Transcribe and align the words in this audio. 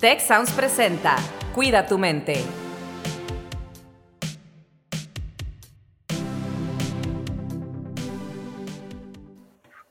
Tech 0.00 0.20
Sounds 0.20 0.52
presenta 0.52 1.16
Cuida 1.56 1.84
tu 1.84 1.98
mente. 1.98 2.34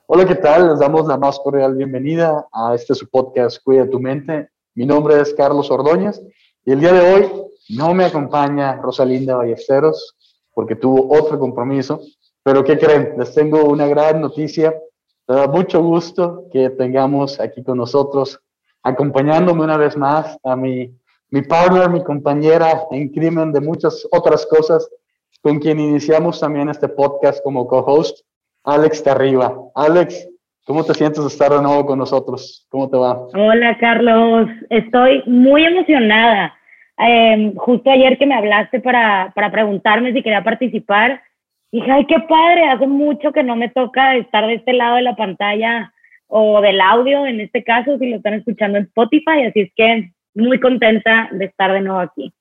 Hola, 0.06 0.26
¿qué 0.26 0.36
tal? 0.36 0.70
Les 0.70 0.80
damos 0.80 1.08
la 1.08 1.18
más 1.18 1.38
cordial 1.40 1.76
bienvenida 1.76 2.48
a 2.54 2.74
este 2.74 2.96
su 2.96 3.10
podcast 3.10 3.62
Cuida 3.62 3.90
tu 3.90 4.00
mente. 4.00 4.48
Mi 4.76 4.86
nombre 4.86 5.20
es 5.20 5.34
Carlos 5.34 5.70
Ordóñez 5.70 6.22
y 6.64 6.72
el 6.72 6.80
día 6.80 6.94
de 6.94 7.14
hoy 7.14 7.30
no 7.78 7.94
me 7.94 8.06
acompaña 8.06 8.78
Rosalinda 8.78 9.36
Ballesteros 9.36 10.16
porque 10.54 10.78
tuvo 10.78 11.14
otro 11.20 11.38
compromiso, 11.38 12.00
pero 12.44 12.64
¿qué 12.64 12.80
creen? 12.80 13.16
Les 13.18 13.34
tengo 13.34 13.66
una 13.66 13.88
gran 13.88 14.22
noticia. 14.22 14.74
Me 15.28 15.36
da 15.36 15.48
mucho 15.48 15.84
gusto 15.84 16.46
que 16.50 16.70
tengamos 16.70 17.42
aquí 17.42 17.62
con 17.62 17.78
nosotros 17.78 18.40
acompañándome 18.84 19.64
una 19.64 19.78
vez 19.78 19.98
más 19.98 20.38
a 20.44 20.56
mi, 20.56 20.92
mi 21.30 21.42
partner, 21.42 21.90
mi 21.90 22.04
compañera 22.04 22.84
en 22.92 23.10
crimen 23.10 23.52
de 23.52 23.62
muchas 23.62 24.08
otras 24.12 24.46
cosas, 24.46 24.90
con 25.42 25.60
quien 25.60 25.80
iniciamos 25.80 26.40
también 26.40 26.70
este 26.70 26.88
podcast 26.88 27.44
como 27.44 27.68
co-host, 27.68 28.20
Alex 28.64 29.04
Tarriba. 29.04 29.54
Alex, 29.76 30.28
¿cómo 30.66 30.84
te 30.84 30.94
sientes 30.94 31.22
de 31.22 31.28
estar 31.28 31.52
de 31.52 31.62
nuevo 31.62 31.86
con 31.86 32.00
nosotros? 32.00 32.66
¿Cómo 32.70 32.90
te 32.90 32.98
va? 32.98 33.28
Hola, 33.34 33.78
Carlos. 33.78 34.50
Estoy 34.70 35.24
muy 35.26 35.66
emocionada. 35.66 36.54
Em, 36.98 37.56
justo 37.56 37.92
ayer 37.92 38.18
que 38.18 38.26
me 38.26 38.36
hablaste 38.36 38.80
para, 38.80 39.32
para 39.36 39.52
preguntarme 39.52 40.14
si 40.14 40.24
quería 40.24 40.44
participar, 40.44 41.22
dije, 41.72 41.92
ay, 41.92 42.06
qué 42.06 42.20
padre, 42.22 42.70
hace 42.70 42.88
mucho 42.88 43.32
que 43.32 43.44
no 43.44 43.56
me 43.56 43.70
toca 43.70 44.16
estar 44.16 44.48
de 44.48 44.56
este 44.56 44.74
lado 44.74 44.96
de 44.96 45.04
la 45.04 45.16
pantalla 45.16 45.94
o 46.28 46.62
del 46.62 46.80
audio, 46.82 47.26
en 47.26 47.40
este 47.40 47.64
caso, 47.64 47.98
si 47.98 48.10
lo 48.10 48.18
están 48.18 48.36
escuchando 48.36 48.78
en 48.78 48.86
Spotify, 48.86 49.46
así 49.48 49.62
es 49.62 49.72
que 49.76 50.12
muy 50.34 50.60
contenta 50.60 51.30
de 51.32 51.46
estar 51.46 51.72
de 51.72 51.82
nuevo 51.82 52.00
aquí. 52.00 52.34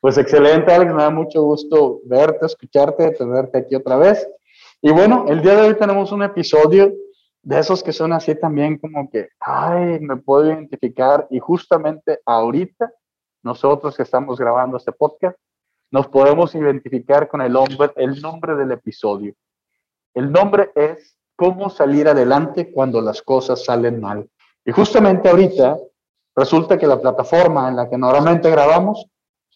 Pues 0.00 0.18
excelente, 0.18 0.72
Alex, 0.72 0.92
me 0.92 1.02
da 1.02 1.10
mucho 1.10 1.42
gusto 1.42 2.00
verte, 2.04 2.46
escucharte, 2.46 3.10
tenerte 3.12 3.58
aquí 3.58 3.74
otra 3.74 3.96
vez. 3.96 4.28
Y 4.80 4.90
bueno, 4.90 5.24
el 5.28 5.42
día 5.42 5.56
de 5.56 5.68
hoy 5.68 5.74
tenemos 5.74 6.12
un 6.12 6.22
episodio 6.22 6.92
de 7.42 7.58
esos 7.58 7.82
que 7.82 7.92
son 7.92 8.12
así 8.12 8.34
también 8.34 8.78
como 8.78 9.10
que, 9.10 9.28
ay, 9.40 9.98
me 10.00 10.16
puedo 10.16 10.46
identificar 10.46 11.26
y 11.30 11.40
justamente 11.40 12.20
ahorita, 12.24 12.92
nosotros 13.42 13.96
que 13.96 14.04
estamos 14.04 14.38
grabando 14.38 14.76
este 14.76 14.92
podcast, 14.92 15.36
nos 15.90 16.06
podemos 16.06 16.54
identificar 16.54 17.28
con 17.28 17.42
el, 17.42 17.56
hombre, 17.56 17.90
el 17.96 18.20
nombre 18.20 18.54
del 18.54 18.70
episodio. 18.72 19.34
El 20.14 20.30
nombre 20.30 20.70
es 20.74 21.18
cómo 21.42 21.70
salir 21.70 22.06
adelante 22.06 22.70
cuando 22.70 23.00
las 23.00 23.20
cosas 23.20 23.64
salen 23.64 24.00
mal. 24.00 24.30
Y 24.64 24.70
justamente 24.70 25.28
ahorita 25.28 25.76
resulta 26.36 26.78
que 26.78 26.86
la 26.86 27.00
plataforma 27.00 27.68
en 27.68 27.74
la 27.74 27.90
que 27.90 27.98
normalmente 27.98 28.48
grabamos 28.48 29.06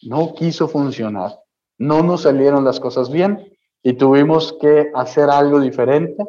no 0.02 0.34
quiso 0.34 0.66
funcionar. 0.66 1.38
No 1.78 2.02
nos 2.02 2.22
salieron 2.22 2.64
las 2.64 2.80
cosas 2.80 3.08
bien 3.08 3.56
y 3.84 3.92
tuvimos 3.92 4.56
que 4.60 4.90
hacer 4.96 5.30
algo 5.30 5.60
diferente 5.60 6.24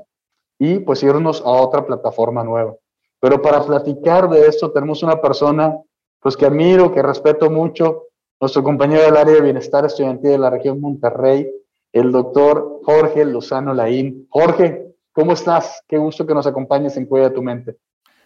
y 0.60 0.78
pues 0.78 1.02
irnos 1.02 1.42
a 1.42 1.50
otra 1.50 1.88
plataforma 1.88 2.44
nueva. 2.44 2.76
Pero 3.20 3.42
para 3.42 3.66
platicar 3.66 4.30
de 4.30 4.46
esto 4.46 4.72
tenemos 4.72 5.02
una 5.02 5.20
persona 5.20 5.76
pues 6.20 6.38
que 6.38 6.46
admiro, 6.46 6.94
que 6.94 7.02
respeto 7.02 7.50
mucho, 7.50 8.04
nuestro 8.40 8.62
compañero 8.62 9.02
del 9.02 9.18
área 9.18 9.34
de 9.34 9.42
bienestar 9.42 9.86
estudiantil 9.86 10.30
de 10.30 10.38
la 10.38 10.52
región 10.52 10.80
Monterrey, 10.80 11.50
el 11.94 12.12
doctor 12.12 12.82
Jorge 12.84 13.26
Lozano 13.26 13.74
Laín. 13.74 14.28
Jorge, 14.30 14.87
¿Cómo 15.18 15.34
estás? 15.34 15.82
Qué 15.88 15.98
gusto 15.98 16.28
que 16.28 16.36
nos 16.36 16.46
acompañes 16.46 16.96
en 16.96 17.08
Cuida 17.08 17.34
tu 17.34 17.42
Mente. 17.42 17.76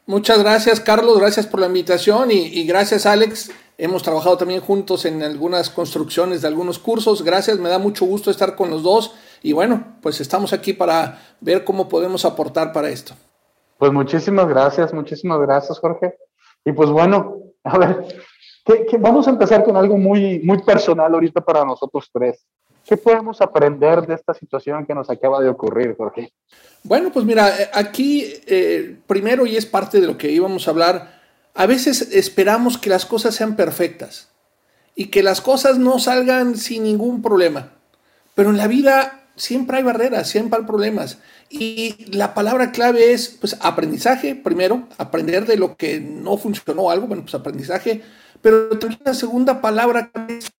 Muchas 0.05 0.43
gracias, 0.43 0.81
Carlos. 0.81 1.17
Gracias 1.19 1.47
por 1.47 1.61
la 1.61 1.67
invitación 1.67 2.31
y, 2.31 2.67
gracias, 2.67 3.05
Alex. 3.05 3.49
Hemos 3.77 4.03
trabajado 4.03 4.35
también 4.35 4.59
juntos 4.59 5.05
en 5.05 5.23
algunas 5.23 5.69
construcciones 5.69 6.41
de 6.41 6.49
algunos 6.49 6.79
cursos. 6.79 7.23
Gracias, 7.23 7.59
me 7.59 7.69
da 7.69 7.79
mucho 7.79 8.03
gusto 8.03 8.29
estar 8.29 8.57
con 8.57 8.69
los 8.69 8.83
dos. 8.83 9.15
Y 9.41 9.53
bueno, 9.53 9.95
pues 10.01 10.19
estamos 10.19 10.51
aquí 10.51 10.73
para 10.73 11.17
ver 11.39 11.63
cómo 11.63 11.87
podemos 11.87 12.25
aportar 12.25 12.73
para 12.73 12.89
esto. 12.89 13.13
Pues 13.77 13.93
muchísimas 13.93 14.49
gracias, 14.49 14.93
muchísimas 14.93 15.39
gracias, 15.39 15.79
Jorge. 15.79 16.17
Y 16.65 16.73
pues 16.73 16.89
bueno, 16.89 17.37
a 17.63 17.77
ver, 17.77 18.05
vamos 18.99 19.27
a 19.27 19.29
empezar 19.29 19.63
con 19.63 19.77
algo 19.77 19.95
muy, 19.95 20.39
muy 20.39 20.61
personal 20.61 21.13
ahorita 21.13 21.39
para 21.39 21.63
nosotros 21.63 22.09
tres. 22.11 22.45
¿Qué 22.85 22.97
podemos 22.97 23.41
aprender 23.41 24.05
de 24.05 24.15
esta 24.15 24.33
situación 24.33 24.85
que 24.85 24.95
nos 24.95 25.09
acaba 25.09 25.41
de 25.41 25.49
ocurrir, 25.49 25.95
Jorge? 25.97 26.33
Bueno, 26.83 27.11
pues 27.11 27.25
mira, 27.25 27.61
eh, 27.61 27.69
aquí 27.73 28.33
eh, 28.47 28.97
primero, 29.07 29.45
y 29.45 29.55
es 29.55 29.65
parte 29.65 30.01
de 30.01 30.07
lo 30.07 30.17
que 30.17 30.31
íbamos 30.31 30.67
a 30.67 30.71
hablar, 30.71 31.21
a 31.53 31.65
veces 31.65 32.01
esperamos 32.13 32.77
que 32.77 32.89
las 32.89 33.05
cosas 33.05 33.35
sean 33.35 33.55
perfectas 33.55 34.29
y 34.95 35.07
que 35.07 35.23
las 35.23 35.41
cosas 35.41 35.77
no 35.77 35.99
salgan 35.99 36.57
sin 36.57 36.83
ningún 36.83 37.21
problema. 37.21 37.71
Pero 38.35 38.49
en 38.49 38.57
la 38.57 38.67
vida 38.67 39.21
siempre 39.35 39.77
hay 39.77 39.83
barreras, 39.83 40.29
siempre 40.29 40.59
hay 40.59 40.65
problemas. 40.65 41.19
Y 41.49 42.05
la 42.15 42.33
palabra 42.33 42.71
clave 42.71 43.11
es 43.11 43.37
pues 43.39 43.57
aprendizaje, 43.61 44.35
primero, 44.35 44.87
aprender 44.97 45.45
de 45.45 45.57
lo 45.57 45.75
que 45.75 45.99
no 45.99 46.37
funcionó 46.37 46.89
algo, 46.89 47.07
bueno, 47.07 47.23
pues 47.23 47.35
aprendizaje. 47.35 48.01
Pero 48.41 48.69
también 48.79 49.01
la 49.03 49.13
segunda 49.13 49.61
palabra 49.61 50.11
es 50.27 50.51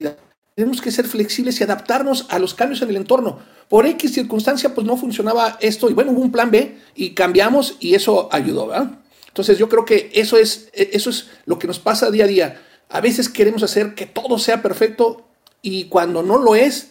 tenemos 0.54 0.80
que 0.80 0.90
ser 0.90 1.06
flexibles 1.06 1.60
y 1.60 1.64
adaptarnos 1.64 2.26
a 2.28 2.38
los 2.38 2.54
cambios 2.54 2.82
en 2.82 2.90
el 2.90 2.96
entorno. 2.96 3.38
Por 3.68 3.86
X 3.86 4.12
circunstancia, 4.12 4.74
pues 4.74 4.86
no 4.86 4.96
funcionaba 4.96 5.56
esto 5.60 5.88
y 5.88 5.94
bueno, 5.94 6.12
hubo 6.12 6.20
un 6.20 6.32
plan 6.32 6.50
B 6.50 6.78
y 6.94 7.10
cambiamos 7.10 7.76
y 7.80 7.94
eso 7.94 8.28
ayudó, 8.32 8.66
¿verdad? 8.66 8.98
Entonces 9.28 9.56
yo 9.56 9.68
creo 9.68 9.86
que 9.86 10.10
eso 10.14 10.36
es, 10.36 10.68
eso 10.74 11.08
es 11.08 11.30
lo 11.46 11.58
que 11.58 11.66
nos 11.66 11.78
pasa 11.78 12.10
día 12.10 12.24
a 12.24 12.28
día. 12.28 12.62
A 12.90 13.00
veces 13.00 13.30
queremos 13.30 13.62
hacer 13.62 13.94
que 13.94 14.04
todo 14.04 14.38
sea 14.38 14.60
perfecto 14.60 15.24
y 15.62 15.84
cuando 15.84 16.22
no 16.22 16.36
lo 16.36 16.54
es, 16.54 16.90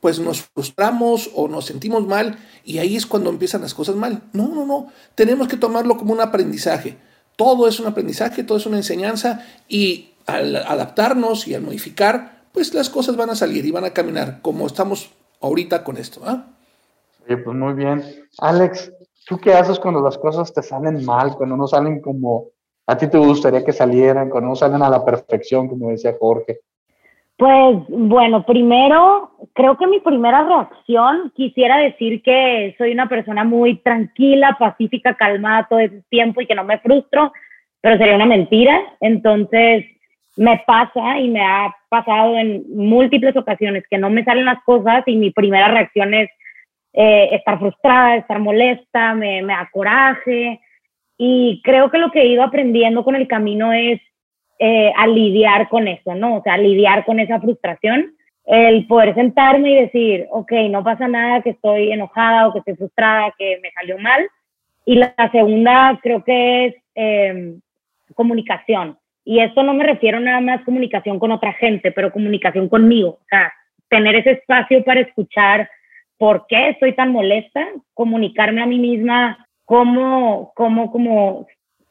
pues 0.00 0.18
nos 0.18 0.42
frustramos 0.42 1.30
o 1.34 1.48
nos 1.48 1.64
sentimos 1.64 2.06
mal 2.06 2.38
y 2.62 2.78
ahí 2.78 2.96
es 2.96 3.06
cuando 3.06 3.30
empiezan 3.30 3.62
las 3.62 3.72
cosas 3.72 3.96
mal. 3.96 4.22
No, 4.34 4.48
no, 4.48 4.66
no. 4.66 4.92
Tenemos 5.14 5.48
que 5.48 5.56
tomarlo 5.56 5.96
como 5.96 6.12
un 6.12 6.20
aprendizaje. 6.20 6.98
Todo 7.36 7.66
es 7.68 7.80
un 7.80 7.86
aprendizaje, 7.86 8.44
todo 8.44 8.58
es 8.58 8.66
una 8.66 8.76
enseñanza 8.76 9.46
y 9.66 10.10
al 10.26 10.56
adaptarnos 10.56 11.48
y 11.48 11.54
al 11.54 11.62
modificar, 11.62 12.37
pues 12.52 12.74
las 12.74 12.90
cosas 12.90 13.16
van 13.16 13.30
a 13.30 13.34
salir 13.34 13.64
y 13.64 13.70
van 13.70 13.84
a 13.84 13.92
caminar 13.92 14.40
como 14.42 14.66
estamos 14.66 15.12
ahorita 15.40 15.84
con 15.84 15.96
esto. 15.96 16.20
¿ah? 16.24 16.46
Sí, 17.26 17.36
pues 17.36 17.56
muy 17.56 17.74
bien. 17.74 18.02
Alex, 18.38 18.92
¿tú 19.26 19.38
qué 19.38 19.52
haces 19.52 19.78
cuando 19.78 20.00
las 20.00 20.18
cosas 20.18 20.52
te 20.52 20.62
salen 20.62 21.04
mal, 21.04 21.36
cuando 21.36 21.56
no 21.56 21.66
salen 21.66 22.00
como 22.00 22.46
a 22.86 22.96
ti 22.96 23.06
te 23.08 23.18
gustaría 23.18 23.64
que 23.64 23.72
salieran, 23.72 24.30
cuando 24.30 24.48
no 24.50 24.56
salen 24.56 24.82
a 24.82 24.88
la 24.88 25.04
perfección, 25.04 25.68
como 25.68 25.90
decía 25.90 26.16
Jorge? 26.18 26.60
Pues 27.36 27.84
bueno, 27.88 28.44
primero, 28.44 29.30
creo 29.52 29.76
que 29.76 29.86
mi 29.86 30.00
primera 30.00 30.42
reacción 30.42 31.32
quisiera 31.36 31.76
decir 31.76 32.20
que 32.22 32.74
soy 32.78 32.90
una 32.90 33.08
persona 33.08 33.44
muy 33.44 33.76
tranquila, 33.76 34.56
pacífica, 34.58 35.14
calmada 35.14 35.68
todo 35.68 35.78
ese 35.78 36.02
tiempo 36.08 36.40
y 36.40 36.46
que 36.48 36.56
no 36.56 36.64
me 36.64 36.80
frustro, 36.80 37.32
pero 37.80 37.96
sería 37.96 38.16
una 38.16 38.26
mentira. 38.26 38.80
Entonces, 39.00 39.84
me 40.38 40.62
pasa 40.64 41.18
y 41.18 41.28
me 41.28 41.40
ha 41.40 41.74
pasado 41.88 42.38
en 42.38 42.62
múltiples 42.72 43.36
ocasiones 43.36 43.82
que 43.90 43.98
no 43.98 44.08
me 44.08 44.22
salen 44.22 44.44
las 44.44 44.62
cosas 44.62 45.02
y 45.06 45.16
mi 45.16 45.32
primera 45.32 45.66
reacción 45.66 46.14
es 46.14 46.30
eh, 46.92 47.30
estar 47.32 47.58
frustrada, 47.58 48.16
estar 48.16 48.38
molesta, 48.38 49.14
me, 49.14 49.42
me 49.42 49.52
da 49.52 49.68
coraje. 49.72 50.60
Y 51.16 51.60
creo 51.64 51.90
que 51.90 51.98
lo 51.98 52.12
que 52.12 52.20
he 52.22 52.28
ido 52.28 52.44
aprendiendo 52.44 53.02
con 53.02 53.16
el 53.16 53.26
camino 53.26 53.72
es 53.72 54.00
eh, 54.60 54.92
a 54.96 55.08
lidiar 55.08 55.68
con 55.68 55.88
eso, 55.88 56.14
¿no? 56.14 56.36
O 56.36 56.42
sea, 56.42 56.54
a 56.54 56.58
lidiar 56.58 57.04
con 57.04 57.18
esa 57.18 57.40
frustración, 57.40 58.14
el 58.44 58.86
poder 58.86 59.16
sentarme 59.16 59.72
y 59.72 59.80
decir, 59.80 60.26
ok, 60.30 60.52
no 60.70 60.84
pasa 60.84 61.08
nada, 61.08 61.42
que 61.42 61.50
estoy 61.50 61.90
enojada 61.90 62.46
o 62.46 62.52
que 62.52 62.60
estoy 62.60 62.76
frustrada, 62.76 63.34
que 63.36 63.58
me 63.60 63.72
salió 63.72 63.98
mal. 63.98 64.24
Y 64.84 64.94
la, 64.94 65.14
segunda 65.32 65.98
creo 66.00 66.22
que 66.22 66.66
es 66.66 66.74
eh, 66.94 67.56
comunicación 68.14 68.96
y 69.28 69.40
esto 69.40 69.62
no 69.62 69.74
me 69.74 69.84
refiero 69.84 70.18
nada 70.20 70.40
más 70.40 70.62
comunicación 70.64 71.18
con 71.18 71.32
otra 71.32 71.52
gente, 71.52 71.92
pero 71.92 72.10
comunicación 72.10 72.66
conmigo. 72.66 73.10
O 73.10 73.26
sea, 73.28 73.52
tener 73.90 74.14
ese 74.14 74.30
espacio 74.30 74.82
para 74.84 75.00
escuchar 75.00 75.68
por 76.16 76.46
qué 76.48 76.70
estoy 76.70 76.94
tan 76.94 77.12
molesta, 77.12 77.62
comunicarme 77.92 78.62
a 78.62 78.66
mí 78.66 78.78
misma 78.78 79.46
cómo, 79.66 80.50
cómo, 80.54 80.90
cómo 80.90 81.46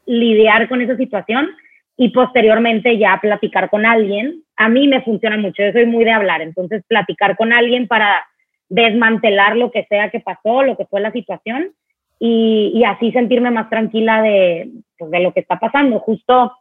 lidiar 0.07 0.67
con 0.67 0.81
esa 0.81 0.97
situación 0.97 1.49
y 1.95 2.09
posteriormente 2.09 2.97
ya 2.97 3.19
platicar 3.21 3.69
con 3.69 3.85
alguien. 3.85 4.41
A 4.55 4.67
mí 4.67 4.87
me 4.87 5.03
funciona 5.03 5.37
mucho, 5.37 5.61
yo 5.63 5.71
soy 5.73 5.85
muy 5.85 6.05
de 6.05 6.13
hablar, 6.13 6.41
entonces 6.41 6.83
platicar 6.87 7.37
con 7.37 7.53
alguien 7.53 7.87
para 7.87 8.25
desmantelar 8.67 9.55
lo 9.57 9.69
que 9.69 9.85
sea 9.87 10.09
que 10.09 10.21
pasó, 10.21 10.63
lo 10.63 10.75
que 10.75 10.87
fue 10.87 11.01
la 11.01 11.11
situación 11.11 11.71
y, 12.19 12.71
y 12.73 12.83
así 12.83 13.11
sentirme 13.11 13.51
más 13.51 13.69
tranquila 13.69 14.23
de, 14.23 14.71
pues, 14.97 15.11
de 15.11 15.19
lo 15.19 15.33
que 15.33 15.41
está 15.41 15.59
pasando. 15.59 15.99
Justo 15.99 16.51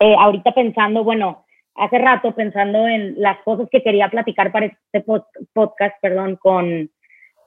eh, 0.00 0.14
ahorita 0.18 0.52
pensando, 0.52 1.04
bueno, 1.04 1.44
hace 1.74 1.98
rato 1.98 2.34
pensando 2.34 2.86
en 2.86 3.14
las 3.20 3.38
cosas 3.38 3.68
que 3.70 3.82
quería 3.82 4.08
platicar 4.08 4.52
para 4.52 4.66
este 4.66 5.04
podcast, 5.52 5.96
perdón, 6.00 6.36
con, 6.36 6.90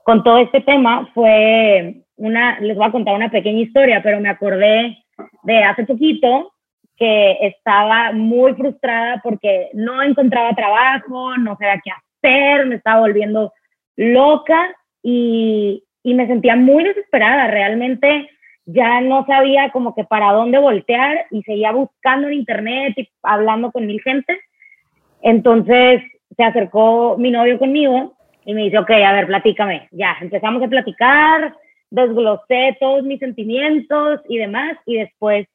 con 0.04 0.24
todo 0.24 0.38
este 0.40 0.62
tema, 0.62 1.10
fue 1.13 2.04
una, 2.18 2.60
les 2.60 2.75
voy 2.75 2.86
a 2.86 2.92
contar 2.92 3.16
una 3.16 3.30
pequeña 3.30 3.62
historia, 3.62 4.01
pero 4.04 4.19
me 4.19 4.30
acordé 4.30 4.98
de 5.44 5.63
hace 5.63 5.86
poquito 5.86 6.54
que 6.96 7.38
estaba 7.42 8.12
muy 8.12 8.54
frustrada 8.56 9.22
porque 9.24 9.69
no 9.74 10.04
encontraba 10.04 10.54
trabajo, 10.54 11.38
no 11.38 11.56
sabía 11.57 11.81
qué 11.84 11.92
hacer, 11.92 12.66
me 12.66 12.75
estaba 12.75 13.00
volviendo 13.00 13.54
loca 13.95 14.75
y, 15.02 15.84
y 16.04 16.13
me 16.13 16.28
sentía 16.28 16.57
muy 16.57 16.84
desesperada. 16.84 17.48
Realmente 17.48 18.30
ya 18.71 19.01
no 19.01 19.25
sabía 19.25 19.71
como 19.71 19.95
que 19.95 20.04
para 20.04 20.31
dónde 20.31 20.60
voltear 20.60 21.25
y 21.31 21.42
seguía 21.42 21.71
buscando 21.71 22.27
en 22.27 22.36
internet 22.36 22.94
y 22.98 23.10
hablando 23.24 23.71
con 23.71 23.88
mil 23.88 24.00
gente. 24.01 24.39
Entonces 25.21 26.04
se 26.38 26.44
acercó 26.44 27.18
mi 27.18 27.31
novio 27.31 27.57
conmigo 27.57 28.13
y 28.45 28.54
me 28.54 28.63
dice, 28.63 28.77
ok, 28.77 28.92
a 28.92 29.13
ver, 29.13 29.25
platícame. 29.25 29.88
Ya, 29.92 30.16
empezamos 30.21 30.62
a 30.62 30.68
platicar, 30.68 31.56
desglosé 31.89 32.77
todos 32.80 33.04
mis 33.04 33.19
sentimientos 33.19 34.21
y 34.30 34.38
demás 34.38 34.77
y 34.86 34.98
después 34.98 35.48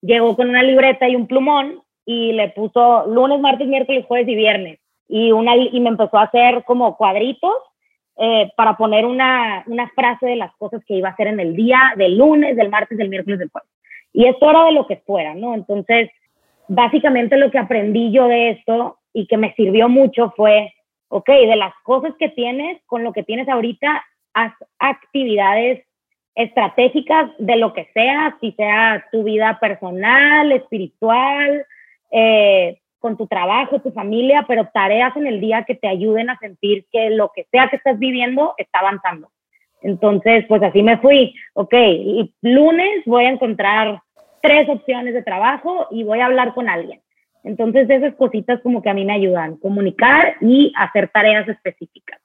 llegó 0.00 0.36
con 0.36 0.48
una 0.48 0.62
libreta 0.62 1.08
y 1.08 1.16
un 1.16 1.26
plumón 1.26 1.82
y 2.06 2.32
le 2.32 2.50
puso 2.50 3.06
lunes, 3.08 3.40
martes, 3.40 3.66
miércoles, 3.66 4.06
jueves 4.06 4.28
y 4.28 4.36
viernes. 4.36 4.78
Y, 5.08 5.32
una, 5.32 5.56
y 5.56 5.80
me 5.80 5.88
empezó 5.88 6.18
a 6.18 6.24
hacer 6.24 6.62
como 6.64 6.96
cuadritos 6.96 7.52
eh, 8.22 8.52
para 8.54 8.76
poner 8.76 9.06
una, 9.06 9.64
una 9.66 9.88
frase 9.94 10.26
de 10.26 10.36
las 10.36 10.54
cosas 10.56 10.84
que 10.84 10.92
iba 10.92 11.08
a 11.08 11.12
hacer 11.12 11.28
en 11.28 11.40
el 11.40 11.56
día, 11.56 11.94
del 11.96 12.18
lunes, 12.18 12.54
del 12.54 12.68
martes, 12.68 12.98
del 12.98 13.08
miércoles, 13.08 13.38
del 13.38 13.48
jueves. 13.48 13.70
Y 14.12 14.26
esto 14.26 14.50
era 14.50 14.64
de 14.64 14.72
lo 14.72 14.86
que 14.86 14.96
fuera, 14.98 15.34
¿no? 15.34 15.54
Entonces, 15.54 16.10
básicamente 16.68 17.38
lo 17.38 17.50
que 17.50 17.56
aprendí 17.56 18.12
yo 18.12 18.28
de 18.28 18.50
esto 18.50 18.98
y 19.14 19.26
que 19.26 19.38
me 19.38 19.54
sirvió 19.54 19.88
mucho 19.88 20.34
fue, 20.36 20.70
ok, 21.08 21.28
de 21.28 21.56
las 21.56 21.72
cosas 21.82 22.12
que 22.18 22.28
tienes, 22.28 22.82
con 22.84 23.04
lo 23.04 23.14
que 23.14 23.22
tienes 23.22 23.48
ahorita, 23.48 24.04
haz 24.34 24.52
actividades 24.78 25.82
estratégicas 26.34 27.30
de 27.38 27.56
lo 27.56 27.72
que 27.72 27.88
sea, 27.94 28.36
si 28.42 28.52
sea 28.52 29.06
tu 29.10 29.24
vida 29.24 29.58
personal, 29.62 30.52
espiritual, 30.52 31.64
eh, 32.10 32.80
con 33.00 33.16
tu 33.16 33.26
trabajo, 33.26 33.80
tu 33.80 33.90
familia, 33.90 34.44
pero 34.46 34.68
tareas 34.72 35.16
en 35.16 35.26
el 35.26 35.40
día 35.40 35.64
que 35.64 35.74
te 35.74 35.88
ayuden 35.88 36.30
a 36.30 36.38
sentir 36.38 36.86
que 36.92 37.10
lo 37.10 37.32
que 37.34 37.46
sea 37.50 37.68
que 37.68 37.76
estás 37.76 37.98
viviendo 37.98 38.54
está 38.58 38.78
avanzando. 38.78 39.30
Entonces, 39.82 40.44
pues 40.46 40.62
así 40.62 40.82
me 40.82 40.98
fui. 40.98 41.34
Ok, 41.54 41.74
lunes 42.42 43.02
voy 43.06 43.24
a 43.24 43.30
encontrar 43.30 44.02
tres 44.42 44.68
opciones 44.68 45.14
de 45.14 45.22
trabajo 45.22 45.86
y 45.90 46.04
voy 46.04 46.20
a 46.20 46.26
hablar 46.26 46.54
con 46.54 46.68
alguien. 46.68 47.00
Entonces, 47.42 47.88
esas 47.88 48.14
cositas 48.16 48.60
como 48.60 48.82
que 48.82 48.90
a 48.90 48.94
mí 48.94 49.04
me 49.04 49.14
ayudan, 49.14 49.56
comunicar 49.56 50.36
y 50.42 50.72
hacer 50.76 51.08
tareas 51.08 51.48
específicas. 51.48 52.20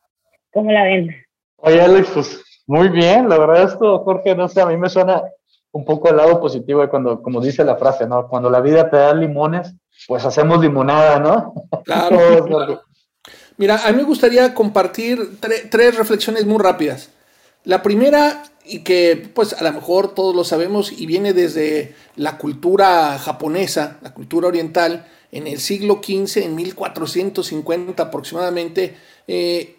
¿Cómo 0.51 0.71
la 0.71 0.83
ven? 0.83 1.15
Oye, 1.57 1.81
Alex, 1.81 2.11
pues 2.13 2.63
muy 2.67 2.89
bien, 2.89 3.29
la 3.29 3.37
verdad 3.37 3.63
esto, 3.63 3.99
Jorge, 3.99 4.35
no 4.35 4.47
sé, 4.49 4.61
a 4.61 4.65
mí 4.65 4.75
me 4.75 4.89
suena 4.89 5.23
un 5.71 5.85
poco 5.85 6.09
el 6.09 6.17
lado 6.17 6.39
positivo 6.39 6.81
de 6.81 6.89
cuando, 6.89 7.21
como 7.21 7.41
dice 7.41 7.63
la 7.63 7.75
frase, 7.75 8.07
¿no? 8.07 8.27
Cuando 8.27 8.49
la 8.49 8.61
vida 8.61 8.89
te 8.89 8.97
da 8.97 9.13
limones, 9.13 9.75
pues 10.07 10.25
hacemos 10.25 10.61
limonada, 10.61 11.19
¿no? 11.19 11.53
Claro. 11.83 12.83
Mira, 13.57 13.85
a 13.85 13.91
mí 13.91 13.97
me 13.97 14.03
gustaría 14.03 14.53
compartir 14.53 15.39
tres 15.69 15.95
reflexiones 15.95 16.45
muy 16.45 16.59
rápidas. 16.59 17.09
La 17.63 17.81
primera, 17.81 18.43
y 18.65 18.79
que 18.79 19.29
pues 19.33 19.53
a 19.53 19.63
lo 19.63 19.71
mejor 19.71 20.13
todos 20.13 20.35
lo 20.35 20.43
sabemos 20.43 20.91
y 20.91 21.05
viene 21.05 21.33
desde 21.33 21.95
la 22.15 22.37
cultura 22.37 23.17
japonesa, 23.17 23.97
la 24.01 24.13
cultura 24.13 24.47
oriental, 24.47 25.07
en 25.31 25.47
el 25.47 25.59
siglo 25.59 26.01
XV, 26.03 26.43
en 26.43 26.55
1450 26.55 28.03
aproximadamente, 28.03 28.95
eh, 29.27 29.77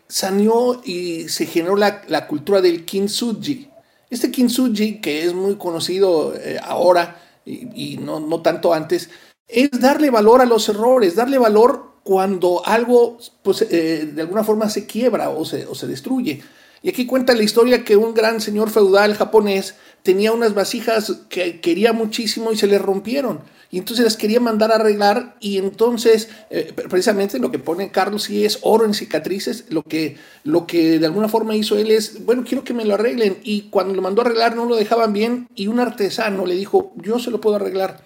y 0.85 1.29
se 1.29 1.47
generó 1.47 1.77
la, 1.77 2.03
la, 2.09 2.27
cultura 2.27 2.61
del 2.61 2.85
kintsugi. 2.85 3.71
Este 4.11 4.31
kintsugi, 4.31 5.01
que 5.01 5.25
es 5.25 5.33
muy 5.33 5.57
conocido 5.57 6.35
eh, 6.35 6.59
ahora 6.63 7.23
y, 7.45 7.95
y 7.95 7.97
no, 7.99 8.21
no, 8.21 8.43
tanto 8.43 8.75
antes, 8.75 9.09
es 9.49 9.71
darle 9.73 10.11
valor 10.11 10.41
a 10.41 10.47
los 10.47 10.69
errores, 10.69 11.15
darle 11.15 11.39
valor 11.39 11.97
cuando 12.03 12.65
algo 12.67 13.19
pues, 13.43 13.63
eh, 13.63 14.11
de 14.13 14.23
alguna 14.23 14.45
forma 14.45 14.71
se 14.71 14.87
quiebra 14.87 15.31
o 15.31 15.45
se, 15.45 15.67
o 15.67 15.75
se 15.75 15.87
destruye. 15.87 16.43
Y 16.83 16.89
aquí 16.89 17.07
cuenta 17.07 17.35
la 17.35 17.43
historia 17.43 17.85
que 17.85 17.97
un 17.97 18.15
gran 18.15 18.41
señor 18.41 18.71
feudal 18.71 19.15
japonés 19.15 19.75
tenía 20.03 20.33
unas 20.33 20.55
vasijas 20.55 21.13
que 21.29 21.61
quería 21.61 21.93
muchísimo 21.93 22.53
y 22.53 22.57
se 22.57 22.69
le 22.69 22.79
rompieron. 22.79 23.41
Y 23.73 23.79
entonces 23.79 24.05
las 24.05 24.17
quería 24.17 24.39
mandar 24.39 24.71
a 24.71 24.77
arreglar 24.77 25.37
y 25.41 25.59
entonces 25.59 26.29
eh, 26.51 26.73
precisamente 26.89 27.41
lo 27.41 27.51
que 27.51 27.59
pone 27.59 27.91
Carlos 27.91 28.25
sí 28.25 28.45
es 28.45 28.61
oro 28.63 28.85
en 28.85 28.95
cicatrices. 28.95 29.65
Lo 29.71 29.83
que, 29.83 30.17
lo 30.45 30.67
que 30.67 31.01
de 31.01 31.07
alguna 31.07 31.29
forma 31.29 31.57
hizo 31.57 31.77
él 31.77 31.91
es, 31.91 32.25
bueno, 32.25 32.45
quiero 32.47 32.63
que 32.63 32.75
me 32.75 32.85
lo 32.85 32.95
arreglen. 32.95 33.39
Y 33.43 33.63
cuando 33.63 33.95
lo 33.95 34.03
mandó 34.03 34.23
a 34.23 34.27
arreglar 34.27 34.55
no 34.55 34.67
lo 34.67 34.77
dejaban 34.77 35.13
bien 35.13 35.49
y 35.57 35.67
un 35.67 35.81
artesano 35.81 36.47
le 36.47 36.55
dijo, 36.55 36.93
yo 36.97 37.19
se 37.19 37.33
lo 37.33 37.41
puedo 37.41 37.57
arreglar. 37.57 38.01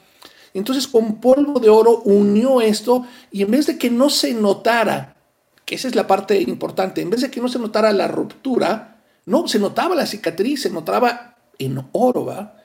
Entonces 0.55 0.88
con 0.88 1.20
polvo 1.20 1.61
de 1.61 1.69
oro 1.69 2.02
unió 2.05 2.61
esto 2.61 3.06
y 3.31 3.43
en 3.43 3.50
vez 3.50 3.67
de 3.67 3.79
que 3.79 3.91
no 3.91 4.11
se 4.11 4.35
notara, 4.35 5.17
que 5.64 5.76
esa 5.76 5.88
es 5.88 5.94
la 5.94 6.06
parte 6.06 6.41
importante, 6.41 7.00
en 7.00 7.11
vez 7.11 7.20
de 7.20 7.31
que 7.31 7.41
no 7.41 7.49
se 7.49 7.58
notara 7.58 7.93
la 7.93 8.08
ruptura, 8.08 9.02
no, 9.26 9.47
se 9.47 9.58
notaba 9.58 9.94
la 9.94 10.06
cicatriz, 10.06 10.62
se 10.62 10.70
notaba 10.70 11.37
en 11.58 11.85
oro, 11.93 12.25
¿va? 12.25 12.56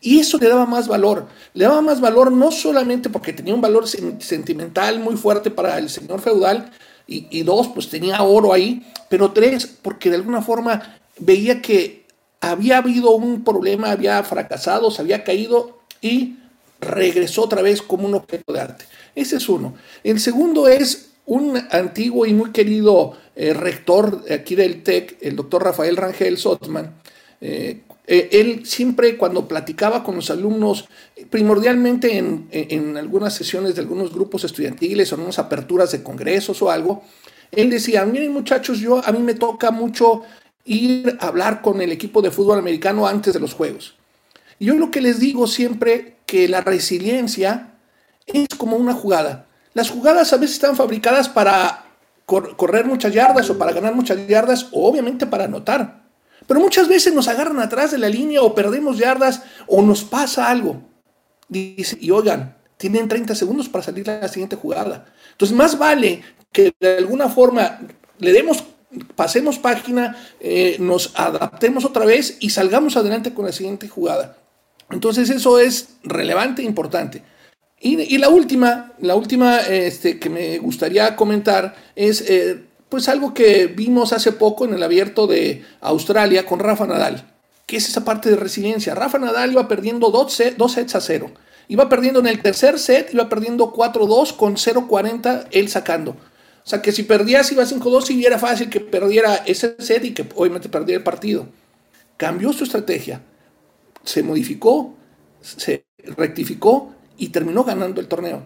Y 0.00 0.20
eso 0.20 0.38
le 0.38 0.48
daba 0.48 0.66
más 0.66 0.86
valor. 0.86 1.26
Le 1.54 1.64
daba 1.64 1.80
más 1.80 2.00
valor 2.00 2.30
no 2.30 2.50
solamente 2.50 3.08
porque 3.08 3.32
tenía 3.32 3.54
un 3.54 3.60
valor 3.60 3.86
sentimental 3.88 5.00
muy 5.00 5.16
fuerte 5.16 5.50
para 5.50 5.78
el 5.78 5.88
señor 5.90 6.20
feudal, 6.20 6.70
y, 7.06 7.26
y, 7.30 7.42
dos, 7.42 7.68
pues 7.68 7.90
tenía 7.90 8.22
oro 8.22 8.54
ahí, 8.54 8.86
pero 9.10 9.32
tres, 9.32 9.66
porque 9.66 10.08
de 10.08 10.16
alguna 10.16 10.40
forma 10.40 10.98
veía 11.18 11.60
que 11.60 12.06
había 12.40 12.78
habido 12.78 13.10
un 13.12 13.44
problema, 13.44 13.90
había 13.90 14.22
fracasado, 14.22 14.90
se 14.90 15.02
había 15.02 15.24
caído 15.24 15.80
y 16.00 16.38
regresó 16.84 17.42
otra 17.42 17.62
vez 17.62 17.82
como 17.82 18.06
un 18.06 18.14
objeto 18.14 18.52
de 18.52 18.60
arte. 18.60 18.84
Ese 19.14 19.36
es 19.36 19.48
uno. 19.48 19.74
El 20.02 20.20
segundo 20.20 20.68
es 20.68 21.10
un 21.26 21.56
antiguo 21.70 22.26
y 22.26 22.34
muy 22.34 22.52
querido 22.52 23.16
eh, 23.34 23.54
rector 23.54 24.24
aquí 24.30 24.54
del 24.54 24.82
TEC, 24.82 25.18
el 25.20 25.36
doctor 25.36 25.64
Rafael 25.64 25.96
Rangel 25.96 26.38
Sotman. 26.38 26.94
Eh, 27.40 27.80
eh, 28.06 28.28
él 28.32 28.66
siempre 28.66 29.16
cuando 29.16 29.48
platicaba 29.48 30.04
con 30.04 30.16
los 30.16 30.30
alumnos, 30.30 30.86
primordialmente 31.30 32.18
en, 32.18 32.48
en, 32.50 32.96
algunas 32.98 33.34
sesiones 33.34 33.74
de 33.74 33.80
algunos 33.80 34.12
grupos 34.12 34.44
estudiantiles 34.44 35.10
o 35.10 35.14
en 35.14 35.22
unas 35.22 35.38
aperturas 35.38 35.90
de 35.92 36.02
congresos 36.02 36.60
o 36.60 36.70
algo, 36.70 37.02
él 37.50 37.70
decía, 37.70 38.04
miren 38.04 38.32
muchachos, 38.32 38.78
yo 38.78 39.02
a 39.04 39.12
mí 39.12 39.20
me 39.20 39.34
toca 39.34 39.70
mucho 39.70 40.22
ir 40.66 41.16
a 41.20 41.28
hablar 41.28 41.62
con 41.62 41.80
el 41.80 41.92
equipo 41.92 42.20
de 42.20 42.30
fútbol 42.30 42.58
americano 42.58 43.06
antes 43.06 43.32
de 43.32 43.40
los 43.40 43.54
juegos. 43.54 43.94
Y 44.58 44.66
yo 44.66 44.74
lo 44.74 44.90
que 44.90 45.00
les 45.00 45.18
digo 45.18 45.46
siempre 45.46 46.13
que 46.34 46.48
la 46.48 46.62
resiliencia 46.62 47.76
es 48.26 48.48
como 48.58 48.76
una 48.76 48.92
jugada. 48.92 49.46
Las 49.72 49.88
jugadas 49.88 50.32
a 50.32 50.36
veces 50.36 50.56
están 50.56 50.74
fabricadas 50.74 51.28
para 51.28 51.84
correr 52.26 52.86
muchas 52.86 53.14
yardas 53.14 53.48
o 53.50 53.56
para 53.56 53.70
ganar 53.70 53.94
muchas 53.94 54.26
yardas 54.26 54.66
o 54.72 54.84
obviamente 54.88 55.26
para 55.26 55.44
anotar. 55.44 56.02
Pero 56.48 56.58
muchas 56.58 56.88
veces 56.88 57.14
nos 57.14 57.28
agarran 57.28 57.60
atrás 57.60 57.92
de 57.92 57.98
la 57.98 58.08
línea 58.08 58.42
o 58.42 58.52
perdemos 58.52 58.98
yardas 58.98 59.42
o 59.68 59.80
nos 59.80 60.02
pasa 60.02 60.50
algo. 60.50 60.82
Dice, 61.48 61.98
y 62.00 62.10
oigan, 62.10 62.56
tienen 62.78 63.06
30 63.06 63.36
segundos 63.36 63.68
para 63.68 63.84
salir 63.84 64.10
a 64.10 64.18
la 64.18 64.26
siguiente 64.26 64.56
jugada. 64.56 65.06
Entonces, 65.30 65.56
más 65.56 65.78
vale 65.78 66.24
que 66.50 66.74
de 66.80 66.96
alguna 66.96 67.28
forma 67.28 67.78
le 68.18 68.32
demos, 68.32 68.64
pasemos 69.14 69.60
página, 69.60 70.16
eh, 70.40 70.78
nos 70.80 71.12
adaptemos 71.14 71.84
otra 71.84 72.04
vez 72.04 72.38
y 72.40 72.50
salgamos 72.50 72.96
adelante 72.96 73.32
con 73.32 73.44
la 73.44 73.52
siguiente 73.52 73.86
jugada. 73.86 74.38
Entonces 74.90 75.30
eso 75.30 75.58
es 75.58 75.88
relevante 76.02 76.62
e 76.62 76.64
importante. 76.64 77.22
Y, 77.80 78.16
la 78.16 78.30
última, 78.30 78.92
la 79.00 79.14
última 79.14 79.58
este, 79.58 80.18
que 80.18 80.30
me 80.30 80.56
gustaría 80.58 81.14
comentar 81.16 81.74
es 81.94 82.22
eh, 82.30 82.64
pues 82.88 83.10
algo 83.10 83.34
que 83.34 83.66
vimos 83.66 84.14
hace 84.14 84.32
poco 84.32 84.64
en 84.64 84.72
el 84.72 84.82
abierto 84.82 85.26
de 85.26 85.62
Australia 85.82 86.46
con 86.46 86.60
Rafa 86.60 86.86
Nadal, 86.86 87.30
que 87.66 87.76
es 87.76 87.86
esa 87.88 88.02
parte 88.02 88.30
de 88.30 88.36
resiliencia. 88.36 88.94
Rafa 88.94 89.18
Nadal 89.18 89.52
iba 89.52 89.68
perdiendo 89.68 90.10
dos, 90.10 90.32
sets 90.32 90.94
a 90.94 91.00
cero. 91.02 91.30
Iba 91.68 91.90
perdiendo 91.90 92.20
en 92.20 92.26
el 92.26 92.40
tercer 92.40 92.78
set, 92.78 93.12
iba 93.12 93.28
perdiendo 93.28 93.70
4-2 93.72 94.36
con 94.36 94.56
0-40 94.56 95.48
él 95.50 95.68
sacando. 95.68 96.12
O 96.12 96.66
sea 96.66 96.80
que 96.80 96.92
si 96.92 97.02
perdías 97.02 97.52
iba 97.52 97.64
5-2 97.64 98.10
y 98.12 98.24
era 98.24 98.38
fácil 98.38 98.70
que 98.70 98.80
perdiera 98.80 99.36
ese 99.44 99.76
set 99.78 100.04
y 100.06 100.14
que 100.14 100.26
obviamente 100.36 100.70
perdiera 100.70 100.98
el 100.98 101.04
partido. 101.04 101.48
Cambió 102.16 102.50
su 102.54 102.64
estrategia 102.64 103.20
se 104.04 104.22
modificó, 104.22 104.94
se 105.40 105.86
rectificó 106.16 106.94
y 107.16 107.28
terminó 107.28 107.64
ganando 107.64 108.00
el 108.00 108.08
torneo. 108.08 108.42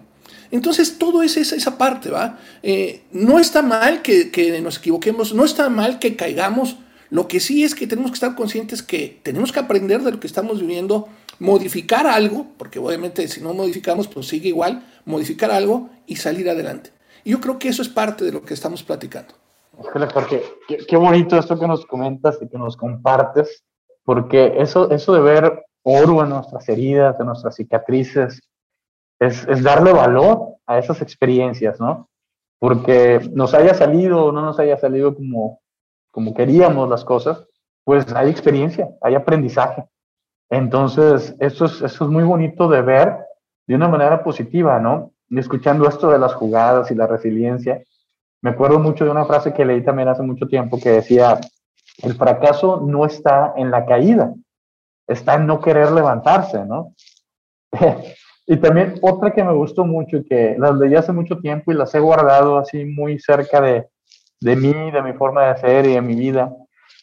Entonces, 0.50 0.98
todo 0.98 1.22
es 1.22 1.36
esa, 1.36 1.56
esa 1.56 1.76
parte, 1.76 2.10
¿va? 2.10 2.38
Eh, 2.62 3.02
no 3.12 3.38
está 3.38 3.62
mal 3.62 4.02
que, 4.02 4.30
que, 4.30 4.60
nos 4.60 4.78
equivoquemos, 4.78 5.34
no 5.34 5.44
está 5.44 5.68
mal 5.68 5.98
que 5.98 6.16
caigamos. 6.16 6.76
Lo 7.10 7.28
que 7.28 7.40
sí 7.40 7.64
es 7.64 7.74
que 7.74 7.86
tenemos 7.86 8.10
que 8.10 8.16
estar 8.16 8.34
conscientes 8.34 8.82
que 8.82 9.20
tenemos 9.22 9.52
que 9.52 9.60
aprender 9.60 10.02
de 10.02 10.12
lo 10.12 10.20
que 10.20 10.26
estamos 10.26 10.60
viviendo, 10.60 11.08
modificar 11.38 12.06
algo, 12.06 12.46
porque 12.56 12.78
obviamente 12.78 13.26
si 13.28 13.40
no 13.40 13.54
modificamos, 13.54 14.08
pues 14.08 14.26
sigue 14.26 14.48
igual, 14.48 14.84
modificar 15.04 15.50
algo 15.50 15.90
y 16.06 16.16
salir 16.16 16.48
adelante. 16.48 16.92
Y 17.24 17.30
yo 17.30 17.40
creo 17.40 17.58
que 17.58 17.68
eso 17.68 17.82
es 17.82 17.88
parte 17.88 18.24
de 18.24 18.32
lo 18.32 18.42
que 18.42 18.54
estamos 18.54 18.82
platicando. 18.82 19.34
Qué 20.86 20.96
bonito 20.96 21.38
esto 21.38 21.58
que 21.58 21.66
nos 21.66 21.86
comentas 21.86 22.38
y 22.40 22.48
que 22.48 22.58
nos 22.58 22.76
compartes 22.76 23.64
porque 24.08 24.54
eso, 24.56 24.90
eso 24.90 25.12
de 25.12 25.20
ver 25.20 25.66
oro 25.82 26.24
en 26.24 26.30
nuestras 26.30 26.66
heridas, 26.70 27.20
en 27.20 27.26
nuestras 27.26 27.56
cicatrices, 27.56 28.40
es, 29.20 29.62
darle 29.62 29.92
valor 29.92 30.54
a 30.66 30.78
esas 30.78 31.02
experiencias, 31.02 31.78
¿no? 31.78 32.08
Porque 32.58 33.20
nos 33.34 33.52
haya 33.52 33.74
salido 33.74 34.24
o 34.24 34.32
no 34.32 34.40
nos 34.40 34.58
haya 34.58 34.78
salido 34.78 35.14
como, 35.14 35.60
como 36.10 36.32
queríamos 36.32 36.88
las 36.88 37.04
cosas, 37.04 37.46
pues 37.84 38.10
hay 38.14 38.30
experiencia, 38.30 38.88
hay 39.02 39.14
aprendizaje. 39.14 39.84
Entonces, 40.48 41.36
eso 41.38 41.66
es, 41.66 41.82
eso 41.82 42.04
es 42.06 42.10
muy 42.10 42.24
bonito 42.24 42.66
de 42.66 42.80
ver 42.80 43.14
de 43.66 43.74
una 43.74 43.88
manera 43.88 44.24
positiva, 44.24 44.80
¿no? 44.80 45.12
Y 45.28 45.38
escuchando 45.38 45.86
esto 45.86 46.08
de 46.08 46.18
las 46.18 46.32
jugadas 46.32 46.90
y 46.90 46.94
la 46.94 47.06
resiliencia, 47.06 47.82
me 48.40 48.52
acuerdo 48.52 48.78
mucho 48.78 49.04
de 49.04 49.10
una 49.10 49.26
frase 49.26 49.52
que 49.52 49.66
leí 49.66 49.84
también 49.84 50.08
hace 50.08 50.22
mucho 50.22 50.46
tiempo 50.46 50.80
que 50.80 50.92
decía, 50.92 51.38
el 52.02 52.14
fracaso 52.14 52.80
no 52.86 53.04
está 53.04 53.54
en 53.56 53.70
la 53.70 53.84
caída, 53.86 54.32
está 55.06 55.34
en 55.34 55.46
no 55.46 55.60
querer 55.60 55.90
levantarse, 55.92 56.64
¿no? 56.64 56.94
y 58.46 58.56
también 58.58 58.98
otra 59.02 59.32
que 59.32 59.44
me 59.44 59.52
gustó 59.52 59.84
mucho 59.84 60.18
que 60.28 60.56
las 60.58 60.76
leí 60.76 60.94
hace 60.94 61.12
mucho 61.12 61.38
tiempo 61.38 61.72
y 61.72 61.74
las 61.74 61.94
he 61.94 62.00
guardado 62.00 62.58
así 62.58 62.84
muy 62.84 63.18
cerca 63.18 63.60
de, 63.60 63.88
de 64.40 64.56
mí, 64.56 64.90
de 64.90 65.02
mi 65.02 65.12
forma 65.12 65.46
de 65.46 65.60
ser 65.60 65.86
y 65.86 65.94
de 65.94 66.02
mi 66.02 66.14
vida, 66.14 66.54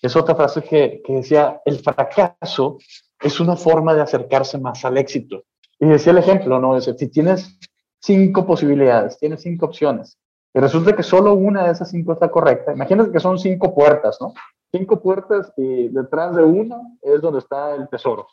es 0.01 0.15
otra 0.15 0.35
frase 0.35 0.61
que, 0.61 1.01
que 1.03 1.13
decía, 1.13 1.61
el 1.65 1.79
fracaso 1.79 2.77
es 3.21 3.39
una 3.39 3.55
forma 3.55 3.93
de 3.93 4.01
acercarse 4.01 4.57
más 4.57 4.85
al 4.85 4.97
éxito. 4.97 5.43
Y 5.79 5.87
decía 5.87 6.11
el 6.11 6.19
ejemplo, 6.19 6.59
¿no? 6.59 6.77
Es, 6.77 6.85
si 6.85 7.07
tienes 7.09 7.57
cinco 8.01 8.45
posibilidades, 8.45 9.17
tienes 9.17 9.41
cinco 9.41 9.65
opciones, 9.65 10.17
y 10.53 10.59
resulta 10.59 10.95
que 10.95 11.03
solo 11.03 11.33
una 11.33 11.65
de 11.65 11.71
esas 11.71 11.89
cinco 11.89 12.13
está 12.13 12.29
correcta, 12.29 12.71
imagínate 12.71 13.11
que 13.11 13.19
son 13.19 13.37
cinco 13.37 13.75
puertas, 13.75 14.17
¿no? 14.21 14.33
Cinco 14.77 14.99
puertas 14.99 15.53
y 15.55 15.87
detrás 15.87 16.35
de 16.35 16.43
una 16.43 16.81
es 17.01 17.21
donde 17.21 17.39
está 17.39 17.73
el 17.75 17.87
tesoro. 17.87 18.27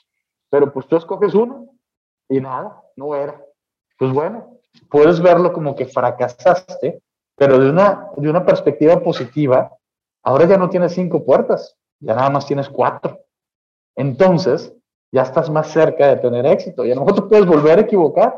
Pero 0.51 0.73
pues 0.73 0.89
tú 0.89 0.97
escoges 0.97 1.35
uno 1.35 1.69
y 2.29 2.41
nada, 2.41 2.83
no 2.97 3.15
era. 3.15 3.41
Pues 3.97 4.13
bueno, 4.13 4.59
puedes 4.91 5.21
verlo 5.21 5.53
como 5.53 5.77
que 5.77 5.87
fracasaste, 5.87 7.01
pero 7.37 7.61
de 7.61 7.71
una, 7.71 8.09
de 8.17 8.29
una 8.29 8.45
perspectiva 8.45 9.01
positiva, 9.01 9.71
ahora 10.25 10.47
ya 10.47 10.57
no 10.57 10.69
tienes 10.69 10.95
cinco 10.95 11.25
puertas, 11.25 11.77
ya 12.01 12.17
nada 12.17 12.31
más 12.31 12.45
tienes 12.45 12.69
cuatro. 12.69 13.21
Entonces, 13.95 14.75
ya 15.13 15.23
estás 15.23 15.49
más 15.49 15.69
cerca 15.69 16.09
de 16.09 16.17
tener 16.17 16.45
éxito 16.47 16.85
y 16.85 16.91
a 16.91 16.97
lo 16.97 17.03
mejor 17.03 17.21
te 17.21 17.29
puedes 17.29 17.47
volver 17.47 17.79
a 17.79 17.83
equivocar. 17.83 18.35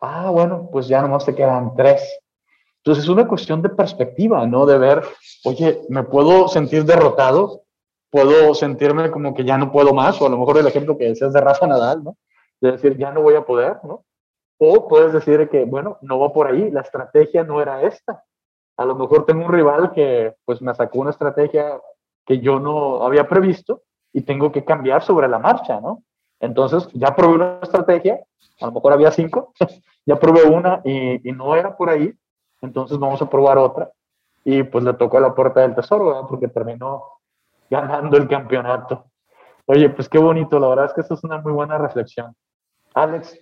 Ah, 0.00 0.30
bueno, 0.30 0.68
pues 0.72 0.88
ya 0.88 1.00
nomás 1.00 1.24
te 1.24 1.34
quedan 1.34 1.76
tres. 1.76 2.18
Entonces 2.86 3.02
es 3.02 3.10
una 3.10 3.26
cuestión 3.26 3.62
de 3.62 3.68
perspectiva, 3.68 4.46
¿no? 4.46 4.64
De 4.64 4.78
ver, 4.78 5.02
oye, 5.44 5.80
me 5.88 6.04
puedo 6.04 6.46
sentir 6.46 6.84
derrotado, 6.84 7.62
puedo 8.10 8.54
sentirme 8.54 9.10
como 9.10 9.34
que 9.34 9.44
ya 9.44 9.58
no 9.58 9.72
puedo 9.72 9.92
más, 9.92 10.22
o 10.22 10.26
a 10.26 10.28
lo 10.28 10.38
mejor 10.38 10.58
el 10.58 10.68
ejemplo 10.68 10.96
que 10.96 11.06
decías 11.06 11.32
de 11.32 11.40
Rafa 11.40 11.66
Nadal, 11.66 12.04
¿no? 12.04 12.16
De 12.60 12.70
decir, 12.70 12.96
ya 12.96 13.10
no 13.10 13.22
voy 13.22 13.34
a 13.34 13.44
poder, 13.44 13.78
¿no? 13.82 14.04
O 14.58 14.86
puedes 14.86 15.12
decir 15.12 15.48
que, 15.48 15.64
bueno, 15.64 15.98
no 16.00 16.20
va 16.20 16.32
por 16.32 16.46
ahí, 16.46 16.70
la 16.70 16.82
estrategia 16.82 17.42
no 17.42 17.60
era 17.60 17.82
esta. 17.82 18.22
A 18.76 18.84
lo 18.84 18.94
mejor 18.94 19.26
tengo 19.26 19.44
un 19.44 19.52
rival 19.52 19.90
que 19.90 20.36
pues 20.44 20.62
me 20.62 20.72
sacó 20.72 21.00
una 21.00 21.10
estrategia 21.10 21.80
que 22.24 22.38
yo 22.38 22.60
no 22.60 23.02
había 23.02 23.28
previsto 23.28 23.82
y 24.12 24.20
tengo 24.20 24.52
que 24.52 24.64
cambiar 24.64 25.02
sobre 25.02 25.26
la 25.26 25.40
marcha, 25.40 25.80
¿no? 25.80 26.04
Entonces, 26.38 26.88
ya 26.92 27.16
probé 27.16 27.34
una 27.34 27.58
estrategia, 27.60 28.20
a 28.60 28.66
lo 28.66 28.70
mejor 28.70 28.92
había 28.92 29.10
cinco, 29.10 29.54
ya 30.06 30.20
probé 30.20 30.44
una 30.44 30.82
y, 30.84 31.28
y, 31.28 31.32
no 31.32 31.56
era 31.56 31.76
por 31.76 31.90
ahí, 31.90 32.14
entonces 32.66 32.98
vamos 32.98 33.22
a 33.22 33.30
probar 33.30 33.58
otra. 33.58 33.90
Y 34.44 34.62
pues 34.62 34.84
le 34.84 34.94
tocó 34.94 35.18
la 35.18 35.34
puerta 35.34 35.60
del 35.60 35.74
tesoro, 35.74 36.06
¿verdad? 36.06 36.28
Porque 36.28 36.48
terminó 36.48 37.02
ganando 37.70 38.16
el 38.16 38.28
campeonato. 38.28 39.06
Oye, 39.66 39.88
pues 39.90 40.08
qué 40.08 40.18
bonito, 40.18 40.60
la 40.60 40.68
verdad 40.68 40.84
es 40.86 40.92
que 40.92 41.00
esto 41.00 41.14
es 41.14 41.24
una 41.24 41.40
muy 41.40 41.52
buena 41.52 41.78
reflexión. 41.78 42.34
Alex, 42.94 43.36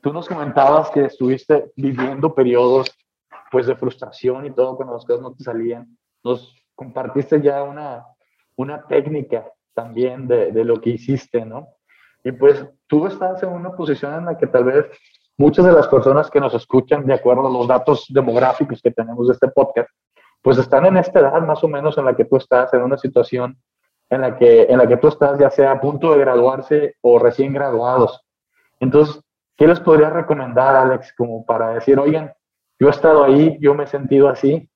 tú 0.00 0.12
nos 0.12 0.26
comentabas 0.26 0.90
que 0.90 1.04
estuviste 1.04 1.70
viviendo 1.76 2.34
periodos 2.34 2.90
pues 3.50 3.66
de 3.66 3.76
frustración 3.76 4.46
y 4.46 4.52
todo 4.52 4.76
cuando 4.76 4.94
las 4.94 5.04
cosas 5.04 5.22
no 5.22 5.34
te 5.34 5.44
salían. 5.44 5.98
Nos 6.24 6.54
compartiste 6.74 7.42
ya 7.42 7.62
una, 7.62 8.06
una 8.56 8.86
técnica 8.86 9.52
también 9.74 10.26
de, 10.26 10.52
de, 10.52 10.64
lo 10.64 10.80
que 10.80 10.90
hiciste, 10.90 11.44
¿no? 11.44 11.68
Y 12.24 12.32
pues 12.32 12.64
tú 12.86 13.06
estás 13.06 13.42
en 13.42 13.50
una 13.50 13.72
posición 13.72 14.14
en 14.14 14.24
la 14.26 14.38
que 14.38 14.46
tal 14.46 14.64
vez 14.64 14.86
muchas 15.40 15.64
de 15.64 15.72
las 15.72 15.88
personas 15.88 16.30
que 16.30 16.38
nos 16.38 16.52
escuchan, 16.52 17.06
de 17.06 17.14
acuerdo 17.14 17.48
a 17.48 17.50
los 17.50 17.66
datos 17.66 18.06
demográficos 18.10 18.82
que 18.82 18.90
tenemos 18.90 19.26
de 19.26 19.32
este 19.32 19.48
podcast, 19.48 19.88
pues 20.42 20.58
están 20.58 20.84
en 20.84 20.98
esta 20.98 21.20
edad 21.20 21.40
más 21.40 21.64
o 21.64 21.68
menos 21.68 21.96
en 21.96 22.04
la 22.04 22.14
que 22.14 22.26
tú 22.26 22.36
estás, 22.36 22.72
en 22.74 22.82
una 22.82 22.98
situación 22.98 23.56
en 24.10 24.20
la 24.20 24.36
que, 24.36 24.64
en 24.64 24.76
la 24.76 24.86
que 24.86 24.98
tú 24.98 25.08
estás, 25.08 25.38
ya 25.38 25.48
sea 25.48 25.72
a 25.72 25.80
punto 25.80 26.12
de 26.12 26.20
graduarse 26.20 26.94
o 27.00 27.18
recién 27.18 27.54
graduados. 27.54 28.20
Entonces, 28.80 29.18
¿qué 29.56 29.66
les 29.66 29.80
podría 29.80 30.10
recomendar, 30.10 30.76
Alex, 30.76 31.14
como 31.16 31.44
para 31.46 31.74
decir, 31.74 31.98
oigan, 31.98 32.32
yo 32.78 32.88
he 32.88 32.90
estado 32.90 33.24
ahí, 33.24 33.56
yo 33.60 33.74
me 33.74 33.84
he 33.84 33.86
sentido 33.86 34.28
así, 34.28 34.68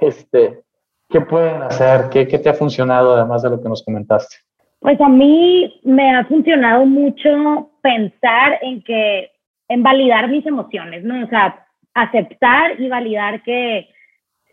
este, 0.00 0.64
¿Qué 1.10 1.22
pueden 1.22 1.62
hacer? 1.62 2.10
¿Qué, 2.10 2.28
¿Qué, 2.28 2.38
te 2.38 2.50
ha 2.50 2.54
funcionado 2.54 3.14
además 3.14 3.42
de 3.42 3.48
lo 3.48 3.62
que 3.62 3.68
nos 3.68 3.82
comentaste? 3.82 4.36
Pues 4.80 5.00
a 5.00 5.08
mí 5.08 5.80
me 5.82 6.14
ha 6.14 6.24
funcionado 6.26 6.84
mucho 6.84 7.70
pensar 7.80 8.58
en 8.60 8.82
que, 8.82 9.30
en 9.68 9.82
validar 9.82 10.28
mis 10.28 10.46
emociones, 10.46 11.04
¿no? 11.04 11.24
O 11.24 11.28
sea, 11.28 11.66
aceptar 11.94 12.80
y 12.80 12.88
validar 12.88 13.42
que 13.42 13.88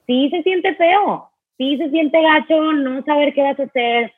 sí 0.06 0.30
se 0.30 0.44
siente 0.44 0.76
feo, 0.76 1.30
sí 1.58 1.78
se 1.78 1.90
siente 1.90 2.22
gacho, 2.22 2.74
no 2.74 3.04
saber 3.04 3.34
qué 3.34 3.44
vas 3.44 3.60
a 3.60 3.64
hacer, 3.64 4.14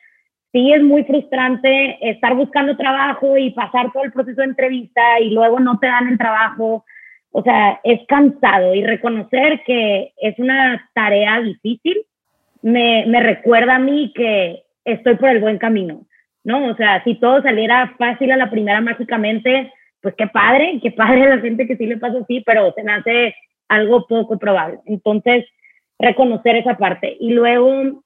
sí 0.52 0.74
es 0.74 0.82
muy 0.82 1.04
frustrante 1.04 1.98
estar 2.10 2.36
buscando 2.36 2.76
trabajo 2.78 3.38
y 3.38 3.52
pasar 3.52 3.92
todo 3.92 4.04
el 4.04 4.12
proceso 4.12 4.42
de 4.42 4.48
entrevista 4.48 5.20
y 5.20 5.30
luego 5.30 5.60
no 5.60 5.80
te 5.80 5.88
dan 5.88 6.08
el 6.08 6.18
trabajo. 6.18 6.86
O 7.32 7.44
sea, 7.44 7.80
es 7.84 8.00
cansado 8.08 8.74
y 8.74 8.84
reconocer 8.84 9.62
que 9.66 10.14
es 10.18 10.40
una 10.40 10.90
tarea 10.94 11.42
difícil 11.42 11.98
me, 12.62 13.06
me 13.08 13.22
recuerda 13.22 13.76
a 13.76 13.80
mí 13.80 14.12
que 14.16 14.64
estoy 14.84 15.16
por 15.16 15.30
el 15.30 15.40
buen 15.40 15.58
camino, 15.58 16.06
¿no? 16.44 16.68
O 16.68 16.76
sea, 16.76 17.04
si 17.04 17.16
todo 17.16 17.42
saliera 17.42 17.94
fácil 17.98 18.32
a 18.32 18.38
la 18.38 18.50
primera 18.50 18.82
mágicamente, 18.82 19.72
pues 20.02 20.16
qué 20.16 20.28
padre, 20.28 20.80
qué 20.82 20.92
padre 20.92 21.30
la 21.30 21.40
gente 21.40 21.68
que 21.68 21.78
sí 21.78 21.86
le 21.86 21.98
pasa 21.98 22.20
así, 22.20 22.42
pero 22.46 22.72
se 22.74 22.84
me 22.84 22.94
hace 22.94 23.36
algo 23.68 24.06
poco 24.08 24.38
probable. 24.38 24.80
Entonces, 24.86 25.46
reconocer 26.00 26.56
esa 26.56 26.78
parte. 26.78 27.18
Y 27.20 27.32
luego, 27.32 28.04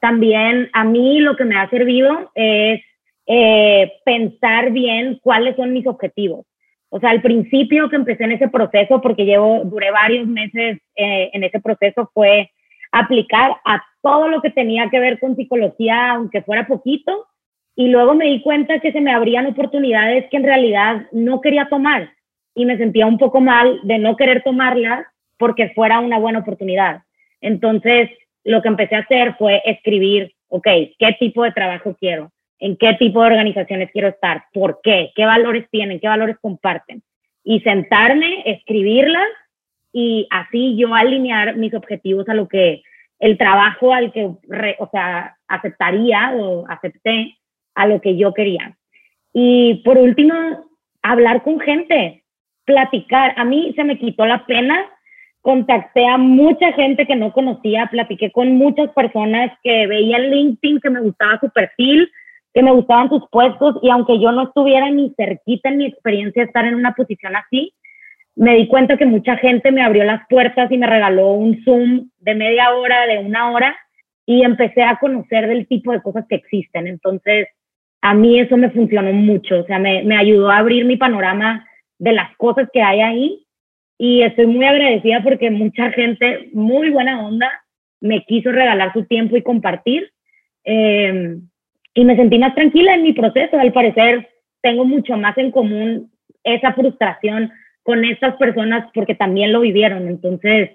también 0.00 0.70
a 0.72 0.84
mí 0.84 1.20
lo 1.20 1.36
que 1.36 1.44
me 1.44 1.56
ha 1.56 1.68
servido 1.70 2.30
es 2.34 2.80
eh, 3.26 3.92
pensar 4.04 4.70
bien 4.70 5.18
cuáles 5.22 5.56
son 5.56 5.72
mis 5.72 5.86
objetivos. 5.86 6.46
O 6.88 7.00
sea, 7.00 7.10
al 7.10 7.20
principio 7.20 7.90
que 7.90 7.96
empecé 7.96 8.24
en 8.24 8.32
ese 8.32 8.48
proceso, 8.48 9.00
porque 9.00 9.24
llevo, 9.24 9.62
duré 9.64 9.90
varios 9.90 10.26
meses 10.26 10.78
eh, 10.94 11.30
en 11.32 11.44
ese 11.44 11.60
proceso, 11.60 12.10
fue 12.14 12.50
aplicar 12.92 13.56
a 13.64 13.84
todo 14.00 14.28
lo 14.28 14.40
que 14.40 14.50
tenía 14.50 14.88
que 14.88 15.00
ver 15.00 15.18
con 15.18 15.36
psicología, 15.36 16.12
aunque 16.12 16.42
fuera 16.42 16.66
poquito, 16.66 17.26
y 17.76 17.88
luego 17.88 18.14
me 18.14 18.24
di 18.24 18.40
cuenta 18.40 18.80
que 18.80 18.90
se 18.90 19.02
me 19.02 19.12
abrían 19.12 19.46
oportunidades 19.46 20.28
que 20.30 20.38
en 20.38 20.44
realidad 20.44 21.06
no 21.12 21.42
quería 21.42 21.68
tomar 21.68 22.10
y 22.54 22.64
me 22.64 22.78
sentía 22.78 23.06
un 23.06 23.18
poco 23.18 23.40
mal 23.42 23.80
de 23.82 23.98
no 23.98 24.16
querer 24.16 24.42
tomarlas 24.42 25.06
porque 25.36 25.68
fuera 25.74 26.00
una 26.00 26.18
buena 26.18 26.38
oportunidad. 26.38 27.02
Entonces, 27.42 28.08
lo 28.44 28.62
que 28.62 28.68
empecé 28.68 28.96
a 28.96 29.00
hacer 29.00 29.34
fue 29.38 29.60
escribir, 29.66 30.32
ok, 30.48 30.66
¿qué 30.98 31.16
tipo 31.20 31.44
de 31.44 31.52
trabajo 31.52 31.94
quiero? 32.00 32.32
¿En 32.58 32.78
qué 32.78 32.94
tipo 32.94 33.20
de 33.20 33.26
organizaciones 33.26 33.90
quiero 33.92 34.08
estar? 34.08 34.44
¿Por 34.54 34.80
qué? 34.82 35.12
¿Qué 35.14 35.26
valores 35.26 35.68
tienen? 35.70 36.00
¿Qué 36.00 36.08
valores 36.08 36.38
comparten? 36.40 37.02
Y 37.44 37.60
sentarme, 37.60 38.42
escribirlas 38.46 39.28
y 39.92 40.26
así 40.30 40.76
yo 40.78 40.94
alinear 40.94 41.56
mis 41.56 41.74
objetivos 41.74 42.26
a 42.30 42.34
lo 42.34 42.48
que 42.48 42.82
el 43.18 43.36
trabajo 43.36 43.92
al 43.92 44.12
que, 44.12 44.24
o 44.24 44.88
sea, 44.90 45.36
aceptaría 45.46 46.32
o 46.34 46.64
acepté 46.68 47.36
a 47.76 47.86
lo 47.86 48.00
que 48.00 48.16
yo 48.16 48.34
quería. 48.34 48.76
Y 49.32 49.82
por 49.84 49.98
último, 49.98 50.34
hablar 51.02 51.42
con 51.44 51.60
gente, 51.60 52.24
platicar. 52.64 53.34
A 53.36 53.44
mí 53.44 53.72
se 53.76 53.84
me 53.84 53.98
quitó 53.98 54.26
la 54.26 54.44
pena, 54.46 54.76
contacté 55.42 56.06
a 56.06 56.18
mucha 56.18 56.72
gente 56.72 57.06
que 57.06 57.14
no 57.14 57.32
conocía, 57.32 57.86
platiqué 57.86 58.32
con 58.32 58.56
muchas 58.56 58.90
personas 58.90 59.52
que 59.62 59.86
veía 59.86 60.16
en 60.16 60.30
LinkedIn 60.30 60.80
que 60.80 60.90
me 60.90 61.00
gustaba 61.00 61.38
su 61.38 61.50
perfil, 61.50 62.10
que 62.52 62.62
me 62.62 62.72
gustaban 62.72 63.10
sus 63.10 63.22
puestos 63.30 63.76
y 63.82 63.90
aunque 63.90 64.18
yo 64.18 64.32
no 64.32 64.44
estuviera 64.44 64.90
ni 64.90 65.14
cerquita 65.16 65.68
en 65.68 65.76
mi 65.76 65.86
experiencia 65.86 66.42
estar 66.42 66.64
en 66.64 66.74
una 66.74 66.94
posición 66.94 67.36
así, 67.36 67.74
me 68.34 68.56
di 68.56 68.66
cuenta 68.66 68.96
que 68.96 69.06
mucha 69.06 69.36
gente 69.36 69.70
me 69.70 69.82
abrió 69.82 70.04
las 70.04 70.26
puertas 70.28 70.70
y 70.72 70.78
me 70.78 70.86
regaló 70.86 71.32
un 71.32 71.62
Zoom 71.64 72.10
de 72.18 72.34
media 72.34 72.74
hora, 72.74 73.06
de 73.06 73.18
una 73.18 73.50
hora, 73.50 73.76
y 74.26 74.42
empecé 74.42 74.82
a 74.82 74.96
conocer 74.96 75.46
del 75.46 75.66
tipo 75.68 75.92
de 75.92 76.02
cosas 76.02 76.26
que 76.28 76.34
existen. 76.34 76.86
Entonces, 76.86 77.48
a 78.06 78.14
mí 78.14 78.38
eso 78.38 78.56
me 78.56 78.70
funcionó 78.70 79.12
mucho, 79.12 79.58
o 79.58 79.64
sea, 79.64 79.80
me, 79.80 80.16
ayudó 80.16 80.48
a 80.48 80.58
abrir 80.58 80.84
mi 80.84 80.96
panorama 80.96 81.66
de 81.98 82.12
las 82.12 82.36
cosas 82.36 82.68
que 82.72 82.80
hay 82.80 83.00
ahí 83.00 83.46
y 83.98 84.22
estoy 84.22 84.46
muy 84.46 84.64
agradecida 84.64 85.24
porque 85.24 85.50
mucha 85.50 85.90
gente, 85.90 86.50
muy 86.52 86.90
buena 86.90 87.26
onda, 87.26 87.50
me 88.00 88.24
quiso 88.24 88.52
regalar 88.52 88.92
su 88.92 89.06
tiempo 89.06 89.36
y 89.36 89.42
compartir. 89.42 90.08
Eh, 90.62 91.36
y 91.94 92.04
me 92.04 92.14
sentí 92.14 92.38
más 92.38 92.54
tranquila 92.54 92.94
en 92.94 93.02
mi 93.02 93.12
proceso. 93.12 93.58
Al 93.58 93.72
parecer, 93.72 94.28
tengo 94.60 94.84
mucho 94.84 95.16
más 95.16 95.36
en 95.38 95.50
común 95.50 96.12
esa 96.44 96.74
frustración 96.74 97.50
con 97.82 98.04
estas 98.04 98.36
personas 98.36 98.88
porque 98.94 99.16
también 99.16 99.52
lo 99.52 99.62
vivieron. 99.62 100.06
Entonces, 100.06 100.70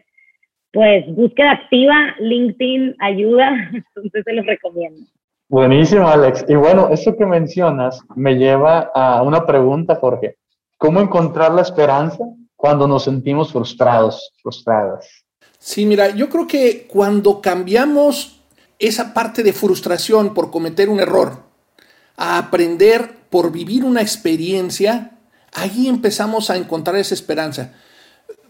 pues 0.74 1.06
búsqueda 1.08 1.52
activa, 1.52 2.14
LinkedIn 2.20 2.96
ayuda, 3.00 3.70
entonces 3.74 4.24
se 4.26 4.34
los 4.34 4.46
recomiendo. 4.46 5.06
Buenísimo, 5.52 6.08
Alex. 6.08 6.46
Y 6.48 6.56
bueno, 6.56 6.88
eso 6.94 7.18
que 7.18 7.26
mencionas 7.26 8.00
me 8.16 8.36
lleva 8.36 8.90
a 8.96 9.22
una 9.22 9.46
pregunta, 9.46 9.98
Jorge. 10.00 10.38
¿Cómo 10.78 11.02
encontrar 11.02 11.52
la 11.52 11.62
esperanza 11.62 12.24
cuando 12.56 12.88
nos 12.88 13.04
sentimos 13.04 13.52
frustrados, 13.52 14.32
frustradas? 14.42 15.06
Sí, 15.60 15.86
mira, 15.86 16.16
yo 16.16 16.30
creo 16.30 16.48
que 16.48 16.88
cuando 16.88 17.42
cambiamos 17.42 18.40
esa 18.80 19.14
parte 19.14 19.44
de 19.44 19.52
frustración 19.52 20.34
por 20.34 20.52
cometer 20.52 20.88
un 20.88 21.02
error 21.02 21.44
a 22.16 22.38
aprender 22.38 23.14
por 23.30 23.52
vivir 23.52 23.84
una 23.84 24.02
experiencia, 24.02 25.18
ahí 25.52 25.90
empezamos 25.90 26.50
a 26.50 26.56
encontrar 26.56 26.96
esa 26.96 27.14
esperanza. 27.14 27.74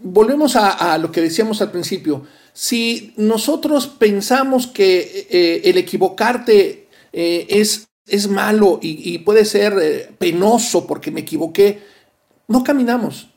Volvemos 0.01 0.55
a, 0.55 0.96
lo 1.00 1.12
que 1.12 1.22
decíamos 1.22 1.63
al 1.63 1.72
principio. 1.72 2.27
Si 2.53 3.15
nosotros 3.17 3.88
pensamos 3.88 4.67
que 4.67 5.27
eh, 5.31 5.62
el 5.65 5.79
equivocarte 5.79 6.80
eh, 7.13 7.47
es, 7.49 7.87
es 8.07 8.27
malo 8.27 8.79
y, 8.81 9.17
puede 9.19 9.45
ser 9.45 9.77
eh, 9.81 10.09
penoso 10.17 10.87
porque 10.87 11.11
me 11.11 11.21
equivoqué, 11.21 11.81
no 12.47 12.63
caminamos. 12.63 13.29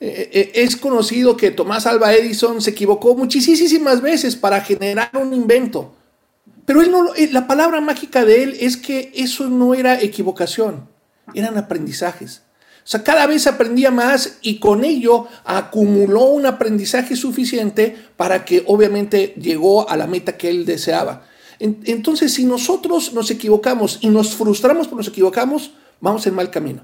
es 0.00 0.76
conocido 0.76 1.36
que 1.36 1.52
Tomás 1.52 1.86
Alba 1.86 2.12
Edison 2.12 2.60
se 2.60 2.70
equivocó 2.70 3.14
muchísimas 3.14 4.00
veces 4.00 4.34
para 4.34 4.60
generar 4.60 5.10
un 5.14 5.32
invento. 5.32 5.94
Pero 6.64 6.80
él 6.80 6.90
no, 6.90 7.06
la 7.30 7.46
palabra 7.46 7.80
mágica 7.80 8.24
de 8.24 8.42
él 8.42 8.56
es 8.60 8.76
que 8.76 9.12
eso 9.14 9.48
no 9.48 9.74
era 9.74 10.00
equivocación, 10.00 10.88
eran 11.34 11.58
aprendizajes. 11.58 12.42
O 12.84 12.88
sea, 12.88 13.04
cada 13.04 13.26
vez 13.26 13.46
aprendía 13.46 13.92
más 13.92 14.38
y 14.42 14.58
con 14.58 14.84
ello 14.84 15.28
acumuló 15.44 16.24
un 16.24 16.46
aprendizaje 16.46 17.14
suficiente 17.14 17.96
para 18.16 18.44
que 18.44 18.64
obviamente 18.66 19.34
llegó 19.40 19.88
a 19.88 19.96
la 19.96 20.08
meta 20.08 20.36
que 20.36 20.50
él 20.50 20.66
deseaba. 20.66 21.26
Entonces, 21.62 22.34
si 22.34 22.44
nosotros 22.44 23.12
nos 23.12 23.30
equivocamos 23.30 23.98
y 24.00 24.08
nos 24.08 24.34
frustramos 24.34 24.88
por 24.88 24.98
nos 24.98 25.06
equivocamos, 25.06 25.70
vamos 26.00 26.26
en 26.26 26.34
mal 26.34 26.50
camino. 26.50 26.82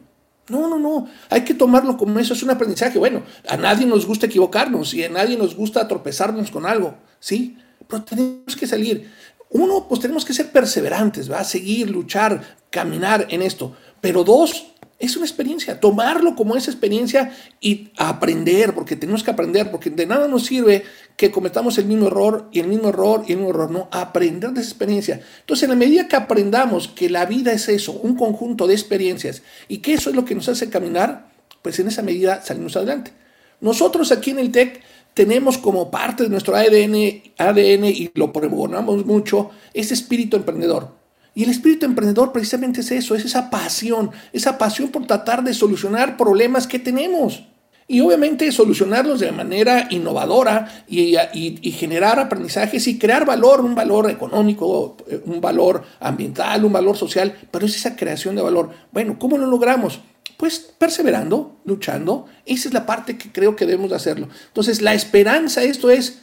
No, 0.48 0.68
no, 0.68 0.78
no. 0.78 1.08
Hay 1.28 1.42
que 1.42 1.52
tomarlo 1.52 1.96
como 1.96 2.18
eso, 2.20 2.32
es 2.32 2.42
un 2.44 2.50
aprendizaje. 2.50 2.98
Bueno, 2.98 3.22
a 3.48 3.56
nadie 3.56 3.86
nos 3.86 4.06
gusta 4.06 4.26
equivocarnos 4.26 4.94
y 4.94 5.02
a 5.02 5.08
nadie 5.08 5.36
nos 5.36 5.56
gusta 5.56 5.86
tropezarnos 5.88 6.52
con 6.52 6.64
algo, 6.64 6.94
¿sí? 7.18 7.58
Pero 7.88 8.04
tenemos 8.04 8.54
que 8.56 8.66
salir. 8.68 9.10
Uno, 9.50 9.86
pues 9.88 10.00
tenemos 10.00 10.24
que 10.24 10.32
ser 10.32 10.52
perseverantes, 10.52 11.30
¿va? 11.30 11.42
Seguir, 11.42 11.90
luchar, 11.90 12.56
caminar 12.70 13.26
en 13.30 13.42
esto. 13.42 13.76
Pero 14.00 14.22
dos, 14.22 14.74
es 14.98 15.16
una 15.16 15.26
experiencia, 15.26 15.78
tomarlo 15.78 16.34
como 16.34 16.56
esa 16.56 16.70
experiencia 16.70 17.32
y 17.60 17.90
aprender, 17.96 18.74
porque 18.74 18.96
tenemos 18.96 19.22
que 19.22 19.30
aprender, 19.30 19.70
porque 19.70 19.90
de 19.90 20.06
nada 20.06 20.26
nos 20.26 20.46
sirve 20.46 20.82
que 21.16 21.30
cometamos 21.30 21.78
el 21.78 21.84
mismo 21.84 22.08
error 22.08 22.48
y 22.50 22.58
el 22.58 22.66
mismo 22.66 22.88
error 22.88 23.24
y 23.26 23.32
el 23.32 23.38
mismo 23.38 23.50
error, 23.50 23.70
no, 23.70 23.88
aprender 23.92 24.50
de 24.50 24.60
esa 24.60 24.70
experiencia. 24.70 25.20
Entonces, 25.40 25.64
en 25.64 25.70
la 25.70 25.76
medida 25.76 26.08
que 26.08 26.16
aprendamos 26.16 26.88
que 26.88 27.08
la 27.08 27.26
vida 27.26 27.52
es 27.52 27.68
eso, 27.68 27.92
un 27.92 28.16
conjunto 28.16 28.66
de 28.66 28.74
experiencias, 28.74 29.42
y 29.68 29.78
que 29.78 29.94
eso 29.94 30.10
es 30.10 30.16
lo 30.16 30.24
que 30.24 30.34
nos 30.34 30.48
hace 30.48 30.68
caminar, 30.68 31.30
pues 31.62 31.78
en 31.78 31.86
esa 31.86 32.02
medida 32.02 32.42
salimos 32.42 32.76
adelante. 32.76 33.12
Nosotros 33.60 34.10
aquí 34.10 34.30
en 34.30 34.40
el 34.40 34.50
TEC 34.50 34.80
tenemos 35.14 35.58
como 35.58 35.90
parte 35.92 36.24
de 36.24 36.28
nuestro 36.28 36.56
ADN, 36.56 37.22
ADN 37.38 37.84
y 37.84 38.10
lo 38.14 38.32
pregonamos 38.32 39.06
mucho, 39.06 39.50
ese 39.74 39.94
espíritu 39.94 40.36
emprendedor. 40.36 40.97
Y 41.38 41.44
el 41.44 41.50
espíritu 41.50 41.86
emprendedor 41.86 42.32
precisamente 42.32 42.80
es 42.80 42.90
eso, 42.90 43.14
es 43.14 43.24
esa 43.24 43.48
pasión, 43.48 44.10
esa 44.32 44.58
pasión 44.58 44.88
por 44.88 45.06
tratar 45.06 45.44
de 45.44 45.54
solucionar 45.54 46.16
problemas 46.16 46.66
que 46.66 46.80
tenemos. 46.80 47.44
Y 47.86 48.00
obviamente 48.00 48.50
solucionarlos 48.50 49.20
de 49.20 49.30
manera 49.30 49.86
innovadora 49.90 50.84
y, 50.88 51.14
y, 51.32 51.70
generar 51.70 52.18
aprendizajes 52.18 52.88
y 52.88 52.98
crear 52.98 53.24
valor, 53.24 53.60
un 53.60 53.76
valor 53.76 54.10
económico, 54.10 54.96
un 55.26 55.40
valor 55.40 55.84
ambiental, 56.00 56.64
un 56.64 56.72
valor 56.72 56.96
social, 56.96 57.32
pero 57.52 57.66
es 57.66 57.76
esa 57.76 57.94
creación 57.94 58.34
de 58.34 58.42
valor. 58.42 58.70
Bueno, 58.90 59.16
¿cómo 59.16 59.38
lo 59.38 59.46
logramos? 59.46 60.00
Pues 60.36 60.58
perseverando, 60.58 61.60
luchando. 61.64 62.26
Esa 62.46 62.66
es 62.66 62.74
la 62.74 62.84
parte 62.84 63.16
que 63.16 63.30
creo 63.30 63.54
que 63.54 63.64
debemos 63.64 63.90
de 63.90 63.96
hacerlo. 63.96 64.28
Entonces, 64.48 64.82
la 64.82 64.92
esperanza, 64.92 65.62
esto 65.62 65.88
es 65.88 66.18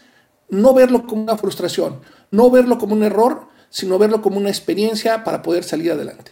no 0.50 0.74
verlo 0.74 1.08
como 1.08 1.24
una 1.24 1.38
frustración, 1.38 2.02
no 2.32 2.52
verlo 2.52 2.78
como 2.78 2.96
un 2.96 3.04
error, 3.04 3.55
sino 3.70 4.00
verlo 4.00 4.22
como 4.22 4.38
una 4.38 4.50
experiencia 4.50 5.24
para 5.24 5.42
poder 5.42 5.64
salir 5.64 5.92
adelante. 5.92 6.32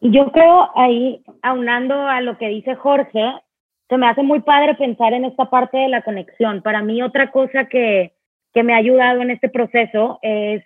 Y 0.00 0.10
yo 0.10 0.32
creo 0.32 0.68
ahí, 0.74 1.22
aunando 1.42 1.94
a 1.94 2.20
lo 2.20 2.36
que 2.36 2.48
dice 2.48 2.74
Jorge, 2.74 3.22
se 3.88 3.98
me 3.98 4.08
hace 4.08 4.22
muy 4.22 4.40
padre 4.40 4.74
pensar 4.74 5.12
en 5.12 5.24
esta 5.24 5.50
parte 5.50 5.76
de 5.78 5.88
la 5.88 6.02
conexión. 6.02 6.62
Para 6.62 6.82
mí 6.82 7.02
otra 7.02 7.30
cosa 7.30 7.66
que, 7.66 8.12
que 8.52 8.62
me 8.62 8.74
ha 8.74 8.78
ayudado 8.78 9.22
en 9.22 9.30
este 9.30 9.48
proceso 9.48 10.18
es, 10.22 10.64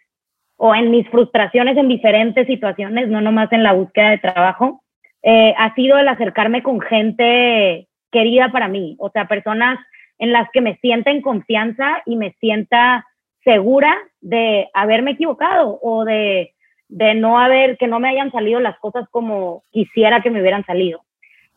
o 0.57 0.75
en 0.75 0.91
mis 0.91 1.09
frustraciones 1.11 1.77
en 1.77 1.89
diferentes 1.89 2.47
situaciones, 2.47 3.09
no 3.09 3.21
nomás 3.21 3.53
en 3.53 3.63
la 3.63 3.73
búsqueda 3.73 4.11
de 4.11 4.19
trabajo, 4.19 4.83
eh, 5.23 5.55
ha 5.59 5.75
sido 5.75 5.99
el 5.99 6.09
acercarme 6.09 6.63
con 6.63 6.81
gente 6.81 7.89
querida 8.11 8.51
para 8.53 8.69
mí, 8.69 8.97
o 8.99 9.11
sea, 9.11 9.27
personas 9.29 9.79
en 10.19 10.33
las 10.33 10.49
que 10.53 10.61
me 10.61 10.77
sienta 10.77 11.11
en 11.11 11.21
confianza 11.21 12.03
y 12.07 12.17
me 12.17 12.33
sienta 12.41 13.05
segura 13.45 13.95
de 14.27 14.69
haberme 14.75 15.13
equivocado 15.13 15.79
o 15.81 16.05
de, 16.05 16.53
de 16.89 17.15
no 17.15 17.39
haber, 17.39 17.79
que 17.79 17.87
no 17.87 18.01
me 18.01 18.09
hayan 18.09 18.33
salido 18.33 18.59
las 18.59 18.77
cosas 18.81 19.09
como 19.11 19.63
quisiera 19.71 20.21
que 20.21 20.31
me 20.31 20.41
hubieran 20.41 20.67
salido. 20.67 21.01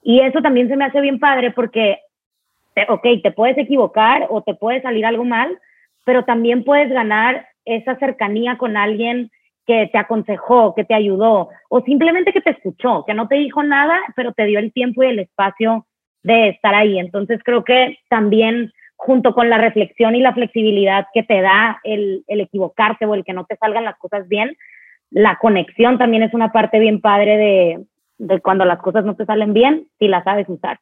Y 0.04 0.20
eso 0.20 0.44
también 0.44 0.70
se 0.70 0.78
me 0.78 0.86
hace 0.86 1.02
bien 1.02 1.20
padre 1.20 1.50
porque, 1.50 1.98
ok, 2.88 3.08
te 3.24 3.32
puedes 3.32 3.58
equivocar 3.58 4.28
o 4.30 4.44
te 4.44 4.54
puede 4.54 4.84
salir 4.84 5.04
algo 5.04 5.26
mal, 5.26 5.58
pero 6.06 6.26
también 6.26 6.64
puedes 6.64 6.90
ganar 6.90 7.48
esa 7.66 7.96
cercanía 7.98 8.60
con 8.60 8.78
alguien 8.78 9.32
que 9.66 9.90
te 9.92 9.98
aconsejó, 9.98 10.76
que 10.76 10.84
te 10.84 10.94
ayudó, 10.94 11.50
o 11.70 11.82
simplemente 11.82 12.34
que 12.34 12.42
te 12.42 12.52
escuchó, 12.52 13.04
que 13.04 13.16
no 13.16 13.28
te 13.28 13.36
dijo 13.36 13.64
nada, 13.64 14.00
pero 14.16 14.32
te 14.34 14.46
dio 14.46 14.60
el 14.60 14.72
tiempo 14.72 15.04
y 15.04 15.08
el 15.08 15.20
espacio 15.20 15.88
de 16.22 16.50
estar 16.50 16.76
ahí. 16.76 17.00
Entonces 17.00 17.40
creo 17.44 17.64
que 17.64 17.98
también 18.10 18.72
junto 19.02 19.34
con 19.34 19.50
la 19.50 19.58
reflexión 19.58 20.14
y 20.14 20.20
la 20.20 20.34
flexibilidad 20.34 21.08
que 21.14 21.24
te 21.24 21.42
da 21.42 21.80
el, 21.86 22.26
equivocarte 22.28 23.06
o 23.06 23.16
el 23.16 23.24
que 23.24 23.32
no 23.32 23.46
te 23.46 23.56
salgan 23.56 23.86
las 23.86 23.98
cosas 23.98 24.28
bien, 24.28 24.58
la 25.10 25.38
conexión 25.38 25.98
también 25.98 26.22
es 26.22 26.34
una 26.34 26.52
parte 26.52 26.80
bien 26.80 27.00
padre 27.00 27.38
de, 27.38 27.86
de 28.18 28.42
cuando 28.42 28.66
las 28.66 28.80
cosas 28.80 29.06
no 29.06 29.16
te 29.16 29.26
salen 29.26 29.54
bien, 29.54 29.88
si 30.00 30.10
las 30.10 30.26
sabes 30.26 30.50
usar. 30.50 30.82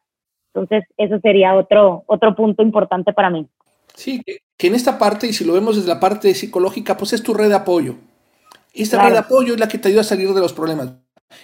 Entonces, 0.52 0.84
eso 0.96 1.20
sería 1.20 1.54
otro, 1.54 2.02
otro 2.06 2.34
punto 2.34 2.64
importante 2.64 3.12
para 3.12 3.30
mí. 3.30 3.46
Sí, 3.94 4.20
que 4.56 4.66
en 4.66 4.74
esta 4.74 4.98
parte, 4.98 5.28
y 5.28 5.32
si 5.32 5.44
lo 5.44 5.52
vemos 5.52 5.76
desde 5.76 5.88
la 5.88 6.00
parte 6.00 6.34
psicológica, 6.34 6.96
pues 6.96 7.12
es 7.12 7.22
tu 7.22 7.34
red 7.34 7.48
de 7.48 7.54
apoyo. 7.54 7.94
Esta 8.74 9.04
red 9.04 9.12
de 9.12 9.18
apoyo 9.18 9.54
es 9.54 9.60
la 9.60 9.68
que 9.68 9.78
te 9.78 9.88
ayuda 9.88 10.00
a 10.00 10.04
salir 10.04 10.28
de 10.30 10.40
los 10.40 10.52
problemas. 10.52 10.92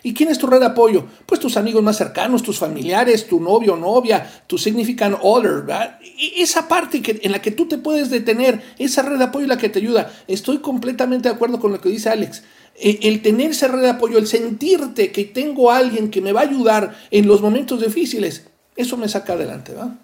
¿Y 0.03 0.15
quién 0.15 0.31
es 0.31 0.39
tu 0.39 0.47
red 0.47 0.61
de 0.61 0.67
apoyo? 0.67 1.05
Pues 1.27 1.41
tus 1.41 1.57
amigos 1.57 1.83
más 1.83 1.97
cercanos, 1.97 2.43
tus 2.43 2.59
familiares, 2.59 3.27
tu 3.27 3.41
novio 3.41 3.75
o 3.75 3.77
novia, 3.77 4.27
tu 4.47 4.59
significant 4.59 5.19
other, 5.23 5.63
¿verdad? 5.63 5.99
esa 6.37 6.69
parte 6.69 7.03
que, 7.03 7.21
en 7.23 7.33
la 7.33 7.41
que 7.41 7.51
tú 7.51 7.67
te 7.67 7.79
puedes 7.79 8.11
detener, 8.11 8.63
esa 8.79 9.03
red 9.03 9.19
de 9.19 9.25
apoyo 9.25 9.47
la 9.47 9.57
que 9.57 9.69
te 9.69 9.79
ayuda. 9.79 10.11
Estoy 10.27 10.59
completamente 10.59 11.29
de 11.29 11.35
acuerdo 11.35 11.59
con 11.59 11.73
lo 11.73 11.81
que 11.81 11.89
dice 11.89 12.11
Alex. 12.11 12.45
E, 12.77 13.01
el 13.03 13.23
tener 13.23 13.51
esa 13.51 13.69
red 13.69 13.83
de 13.83 13.91
apoyo, 13.91 14.19
el 14.19 14.27
sentirte 14.27 15.13
que 15.13 15.25
tengo 15.25 15.71
a 15.71 15.79
alguien 15.79 16.11
que 16.11 16.21
me 16.21 16.33
va 16.33 16.41
a 16.41 16.45
ayudar 16.45 16.95
en 17.11 17.27
los 17.27 17.41
momentos 17.41 17.81
difíciles, 17.81 18.49
eso 18.77 18.97
me 18.97 19.09
saca 19.09 19.35
adelante, 19.35 19.75
¿va? 19.75 19.97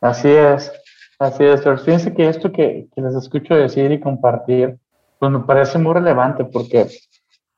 Así 0.00 0.28
es, 0.28 0.70
así 1.18 1.44
es. 1.44 1.60
Pero 1.60 1.78
fíjense 1.78 2.14
que 2.14 2.28
esto 2.28 2.52
que, 2.52 2.88
que 2.94 3.00
les 3.00 3.14
escucho 3.14 3.54
decir 3.54 3.90
y 3.92 4.00
compartir, 4.00 4.78
pues 5.18 5.30
me 5.30 5.40
parece 5.40 5.78
muy 5.78 5.92
relevante 5.92 6.44
porque 6.44 6.86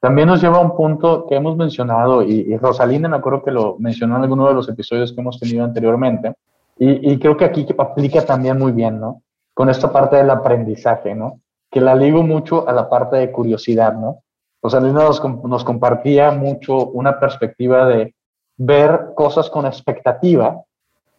también 0.03 0.27
nos 0.27 0.43
lleva 0.43 0.57
a 0.57 0.62
un 0.62 0.75
punto 0.75 1.27
que 1.29 1.37
hemos 1.37 1.57
mencionado, 1.57 2.25
y, 2.25 2.57
Rosalina 2.57 3.09
me 3.09 3.19
acuerdo 3.19 3.45
que 3.45 3.53
lo 3.53 3.77
mencionó 3.79 4.17
en 4.17 4.23
alguno 4.23 4.49
de 4.49 4.55
los 4.55 4.69
episodios 4.69 5.12
que 5.12 5.21
hemos 5.21 5.38
tenido 5.38 5.65
anteriormente, 5.65 6.35
y, 6.77 7.17
creo 7.21 7.37
que 7.37 7.45
aquí 7.45 7.65
aplica 7.79 8.27
también 8.27 8.59
muy 8.59 8.73
bien, 8.73 8.99
¿no? 8.99 9.23
Con 9.55 9.71
esta 9.71 9.93
parte 9.93 10.17
del 10.17 10.29
aprendizaje, 10.31 11.15
¿no? 11.15 11.38
Que 11.71 11.81
la 11.81 11.95
ligo 11.95 12.25
mucho 12.25 12.69
a 12.69 12.73
la 12.73 12.91
parte 12.91 13.15
de 13.19 13.31
curiosidad, 13.31 13.95
¿no? 13.95 14.25
Rosalina 14.61 15.05
nos, 15.05 15.23
nos 15.45 15.62
compartía 15.62 16.33
mucho 16.33 16.88
una 16.88 17.21
perspectiva 17.21 17.87
de 17.87 18.12
ver 18.57 19.11
cosas 19.15 19.49
con 19.49 19.67
expectativa 19.67 20.61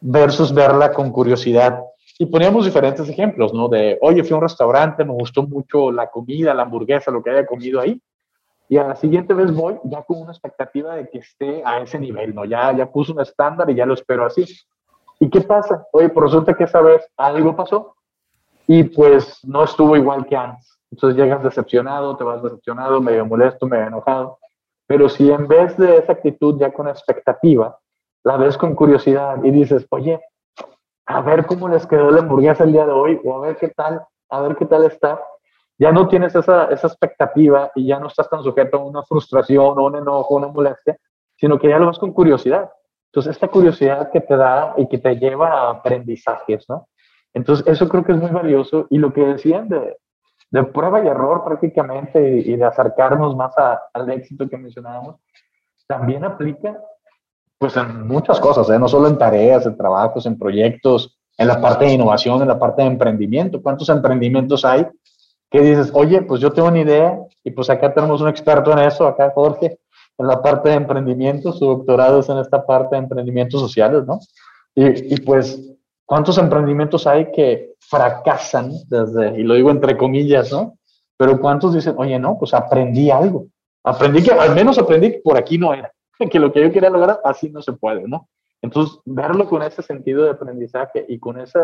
versus 0.01 0.53
verla 0.53 0.91
con 0.91 1.09
curiosidad. 1.09 1.79
Y 2.19 2.25
poníamos 2.25 2.65
diferentes 2.65 3.07
ejemplos, 3.07 3.53
¿no? 3.53 3.69
De, 3.69 3.97
oye, 4.01 4.25
fui 4.25 4.33
a 4.33 4.35
un 4.35 4.43
restaurante, 4.43 5.05
me 5.05 5.13
gustó 5.13 5.43
mucho 5.43 5.89
la 5.89 6.07
comida, 6.07 6.53
la 6.53 6.63
hamburguesa, 6.63 7.11
lo 7.11 7.23
que 7.23 7.29
haya 7.29 7.45
comido 7.45 7.79
ahí 7.79 7.97
y 8.69 8.77
a 8.77 8.87
la 8.87 8.95
siguiente 8.95 9.33
vez 9.33 9.53
voy 9.53 9.79
ya 9.83 10.03
con 10.03 10.21
una 10.21 10.31
expectativa 10.31 10.95
de 10.95 11.09
que 11.09 11.19
esté 11.19 11.61
a 11.65 11.79
ese 11.79 11.99
nivel, 11.99 12.33
¿no? 12.33 12.45
Ya, 12.45 12.71
ya 12.75 12.91
puso 12.91 13.13
un 13.13 13.21
estándar 13.21 13.69
y 13.69 13.75
ya 13.75 13.85
lo 13.85 13.93
espero 13.93 14.25
así. 14.25 14.45
¿Y 15.19 15.29
qué 15.29 15.41
pasa? 15.41 15.85
Oye, 15.91 16.09
por 16.09 16.23
pues 16.23 16.31
resulta 16.33 16.53
que 16.53 16.63
esa 16.63 16.81
vez 16.81 17.05
algo 17.17 17.55
pasó 17.55 17.95
y 18.67 18.83
pues 18.83 19.39
no 19.43 19.63
estuvo 19.63 19.95
igual 19.95 20.25
que 20.25 20.35
antes. 20.35 20.79
Entonces 20.91 21.17
llegas 21.17 21.43
decepcionado, 21.43 22.15
te 22.15 22.23
vas 22.23 22.41
decepcionado, 22.41 23.01
medio 23.01 23.25
molesto, 23.25 23.65
medio 23.65 23.87
enojado. 23.87 24.37
Pero 24.85 25.09
si 25.09 25.31
en 25.31 25.47
vez 25.47 25.75
de 25.77 25.97
esa 25.97 26.13
actitud 26.13 26.59
ya 26.59 26.71
con 26.71 26.87
expectativa, 26.87 27.77
la 28.23 28.37
ves 28.37 28.57
con 28.57 28.75
curiosidad 28.75 29.43
y 29.43 29.51
dices, 29.51 29.85
oye, 29.89 30.19
a 31.05 31.21
ver 31.21 31.45
cómo 31.45 31.67
les 31.67 31.85
quedó 31.85 32.11
la 32.11 32.19
hamburguesa 32.19 32.63
el 32.63 32.71
día 32.71 32.85
de 32.85 32.91
hoy 32.91 33.19
o 33.23 33.37
a 33.37 33.47
ver 33.47 33.57
qué 33.57 33.69
tal, 33.69 34.05
a 34.29 34.41
ver 34.41 34.55
qué 34.55 34.65
tal 34.65 34.85
está. 34.85 35.19
Ya 35.77 35.91
no 35.91 36.07
tienes 36.07 36.35
esa, 36.35 36.65
esa 36.65 36.87
expectativa 36.87 37.71
y 37.75 37.87
ya 37.87 37.99
no 37.99 38.07
estás 38.07 38.29
tan 38.29 38.43
sujeto 38.43 38.77
a 38.77 38.83
una 38.83 39.03
frustración 39.03 39.77
o 39.79 39.85
un 39.85 39.95
enojo, 39.95 40.35
una 40.35 40.47
molestia, 40.47 40.97
sino 41.35 41.59
que 41.59 41.69
ya 41.69 41.79
lo 41.79 41.87
vas 41.87 41.99
con 41.99 42.13
curiosidad. 42.13 42.69
Entonces, 43.07 43.31
esta 43.31 43.47
curiosidad 43.47 44.11
que 44.11 44.21
te 44.21 44.35
da 44.35 44.73
y 44.77 44.87
que 44.87 44.97
te 44.97 45.15
lleva 45.15 45.49
a 45.49 45.69
aprendizajes, 45.71 46.65
¿no? 46.69 46.87
Entonces, 47.33 47.65
eso 47.67 47.89
creo 47.89 48.03
que 48.03 48.11
es 48.11 48.17
muy 48.17 48.31
valioso. 48.31 48.87
Y 48.89 48.97
lo 48.97 49.11
que 49.11 49.21
decían 49.21 49.67
de, 49.67 49.97
de 50.53 50.63
prueba 50.65 51.03
y 51.03 51.07
error 51.07 51.43
prácticamente 51.43 52.39
y, 52.45 52.55
de 52.55 52.63
acercarnos 52.63 53.35
más 53.35 53.55
al 53.57 54.09
éxito 54.11 54.47
que 54.47 54.55
mencionábamos, 54.55 55.15
también 55.87 56.23
aplica 56.23 56.79
pues 57.57 57.75
en 57.75 58.05
muchas 58.05 58.39
cosas, 58.39 58.69
¿eh? 58.69 58.77
no 58.77 58.87
solo 58.87 59.07
en 59.07 59.17
tareas, 59.17 59.65
en 59.65 59.75
trabajos, 59.75 60.25
en 60.27 60.37
proyectos, 60.37 61.17
en 61.37 61.47
la 61.47 61.59
parte 61.59 61.85
de 61.85 61.93
innovación, 61.93 62.41
en 62.41 62.49
la 62.49 62.59
parte 62.59 62.83
de 62.83 62.89
emprendimiento. 62.89 63.63
¿Cuántos 63.63 63.89
emprendimientos 63.89 64.63
hay 64.63 64.85
que 65.53 65.61
dices, 65.61 65.91
oye, 65.93 66.23
pues 66.23 66.41
yo 66.41 66.51
tengo 66.51 66.67
una 66.69 66.81
idea 66.81 67.15
y 67.43 67.51
pues 67.51 67.69
acá 67.69 67.93
tenemos 67.93 68.19
un 68.21 68.27
experto 68.27 68.71
en 68.71 68.79
eso, 68.79 69.05
acá 69.05 69.31
Jorge, 69.35 69.77
en 70.17 70.27
la 70.27 70.41
parte 70.41 70.69
de 70.69 70.75
emprendimiento, 70.75 71.53
su 71.53 71.65
doctorado 71.65 72.21
es 72.21 72.29
en 72.29 72.39
esta 72.39 72.65
parte 72.65 72.95
de 72.95 73.03
emprendimientos 73.03 73.61
sociales, 73.61 74.03
¿no? 74.07 74.17
Y, 74.73 75.13
y 75.13 75.17
pues, 75.17 75.61
¿cuántos 76.07 76.39
emprendimientos 76.39 77.05
hay 77.05 77.31
que 77.31 77.75
fracasan 77.79 78.71
desde, 78.87 79.39
y 79.39 79.43
lo 79.43 79.53
digo 79.53 79.69
entre 79.69 79.95
comillas, 79.95 80.51
¿no? 80.51 80.79
Pero 81.17 81.39
¿cuántos 81.39 81.75
dicen, 81.75 81.93
oye, 81.99 82.17
no, 82.17 82.35
pues 82.39 82.51
aprendí 82.55 83.11
algo? 83.11 83.45
Aprendí 83.83 84.23
que, 84.23 84.31
al 84.31 84.55
menos 84.55 84.79
aprendí 84.79 85.11
que 85.11 85.19
por 85.19 85.37
aquí 85.37 85.59
no 85.59 85.71
era. 85.71 85.93
que 86.31 86.39
lo 86.39 86.51
que 86.51 86.63
yo 86.63 86.71
quería 86.71 86.89
lograr 86.89 87.21
así 87.23 87.51
no 87.51 87.61
se 87.61 87.73
puede, 87.73 88.07
¿no? 88.07 88.27
Entonces, 88.63 88.97
verlo 89.05 89.47
con 89.47 89.61
ese 89.61 89.83
sentido 89.83 90.23
de 90.23 90.31
aprendizaje 90.31 91.05
y 91.07 91.19
con 91.19 91.39
ese 91.39 91.59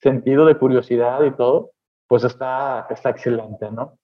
sentido 0.00 0.44
de 0.44 0.56
curiosidad 0.56 1.22
y 1.22 1.30
todo, 1.30 1.70
pues 2.12 2.24
está, 2.24 2.86
está 2.90 3.08
excelente, 3.08 3.70
¿no? 3.70 3.98